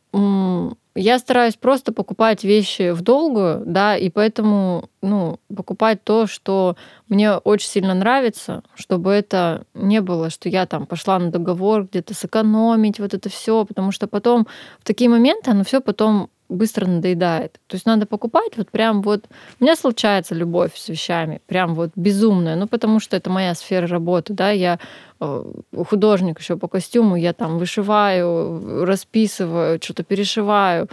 я 0.98 1.18
стараюсь 1.18 1.56
просто 1.56 1.92
покупать 1.92 2.44
вещи 2.44 2.90
в 2.90 3.02
долгую, 3.02 3.62
да, 3.66 3.96
и 3.96 4.10
поэтому, 4.10 4.88
ну, 5.02 5.38
покупать 5.54 6.02
то, 6.04 6.26
что 6.26 6.76
мне 7.08 7.34
очень 7.34 7.68
сильно 7.68 7.94
нравится, 7.94 8.62
чтобы 8.74 9.12
это 9.12 9.64
не 9.74 10.00
было, 10.00 10.30
что 10.30 10.48
я 10.48 10.66
там 10.66 10.86
пошла 10.86 11.18
на 11.18 11.30
договор 11.30 11.84
где-то 11.84 12.14
сэкономить 12.14 12.98
вот 12.98 13.14
это 13.14 13.28
все, 13.28 13.64
потому 13.64 13.92
что 13.92 14.06
потом 14.06 14.46
в 14.80 14.84
такие 14.84 15.08
моменты 15.08 15.50
оно 15.50 15.64
все 15.64 15.80
потом 15.80 16.30
быстро 16.48 16.86
надоедает. 16.86 17.60
То 17.66 17.74
есть 17.76 17.86
надо 17.86 18.06
покупать 18.06 18.56
вот 18.56 18.70
прям 18.70 19.02
вот... 19.02 19.26
У 19.60 19.64
меня 19.64 19.76
случается 19.76 20.34
любовь 20.34 20.76
с 20.76 20.88
вещами, 20.88 21.40
прям 21.46 21.74
вот 21.74 21.90
безумная, 21.94 22.56
ну 22.56 22.66
потому 22.66 23.00
что 23.00 23.16
это 23.16 23.30
моя 23.30 23.54
сфера 23.54 23.86
работы, 23.86 24.32
да, 24.32 24.50
я 24.50 24.78
э, 25.20 25.44
художник 25.88 26.40
еще 26.40 26.56
по 26.56 26.68
костюму, 26.68 27.16
я 27.16 27.32
там 27.32 27.58
вышиваю, 27.58 28.84
расписываю, 28.84 29.80
что-то 29.82 30.04
перешиваю. 30.04 30.88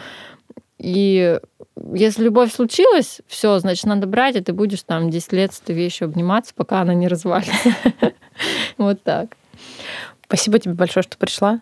И 0.78 1.40
если 1.94 2.24
любовь 2.24 2.54
случилась, 2.54 3.22
все, 3.28 3.60
значит, 3.60 3.86
надо 3.86 4.08
брать, 4.08 4.36
и 4.36 4.42
ты 4.42 4.52
будешь 4.54 4.84
там 4.84 5.10
10 5.10 5.34
лет 5.34 5.54
с 5.54 5.62
этой 5.62 5.76
вещью 5.76 6.06
обниматься, 6.06 6.54
пока 6.56 6.82
она 6.82 6.94
не 6.94 7.08
развалится. 7.08 7.70
Вот 8.78 9.02
так. 9.04 9.38
Спасибо 10.26 10.60
тебе 10.60 10.74
большое, 10.74 11.04
что 11.04 11.18
пришла. 11.18 11.62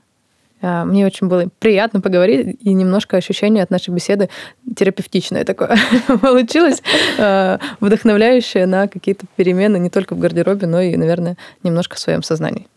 А, 0.64 0.86
мне 0.86 1.06
очень 1.06 1.28
было 1.28 1.50
приятно 1.60 2.00
поговорить, 2.00 2.58
и 2.62 2.74
немножко 2.74 3.18
ощущение 3.18 3.64
от 3.64 3.70
нашей 3.70 3.94
беседы 3.94 4.30
терапевтичное 4.76 5.44
такое 5.44 5.78
получилось, 6.22 6.82
а, 7.20 7.60
вдохновляющее 7.82 8.66
на 8.66 8.88
какие-то 8.88 9.26
перемены 9.36 9.78
не 9.78 9.90
только 9.90 10.16
в 10.16 10.20
гардеробе, 10.20 10.66
но 10.66 10.80
и, 10.82 10.96
наверное, 10.96 11.38
немножко 11.64 11.98
в 11.98 12.00
своем 12.00 12.24
сознании. 12.24 12.68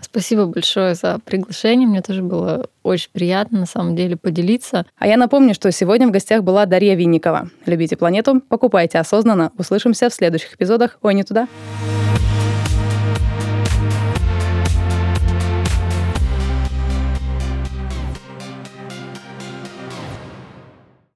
Спасибо 0.00 0.44
большое 0.44 0.94
за 0.94 1.18
приглашение. 1.24 1.88
Мне 1.88 2.02
тоже 2.02 2.22
было 2.22 2.66
очень 2.82 3.08
приятно, 3.10 3.60
на 3.60 3.66
самом 3.66 3.96
деле, 3.96 4.18
поделиться. 4.18 4.84
А 4.98 5.06
я 5.06 5.16
напомню, 5.16 5.54
что 5.54 5.72
сегодня 5.72 6.06
в 6.06 6.10
гостях 6.10 6.42
была 6.42 6.66
Дарья 6.66 6.94
Винникова. 6.94 7.48
Любите 7.64 7.96
планету, 7.96 8.42
покупайте 8.48 8.98
осознанно. 8.98 9.50
Услышимся 9.56 10.10
в 10.10 10.14
следующих 10.14 10.56
эпизодах 10.56 10.98
«Ой, 11.00 11.14
не 11.14 11.22
туда». 11.22 11.48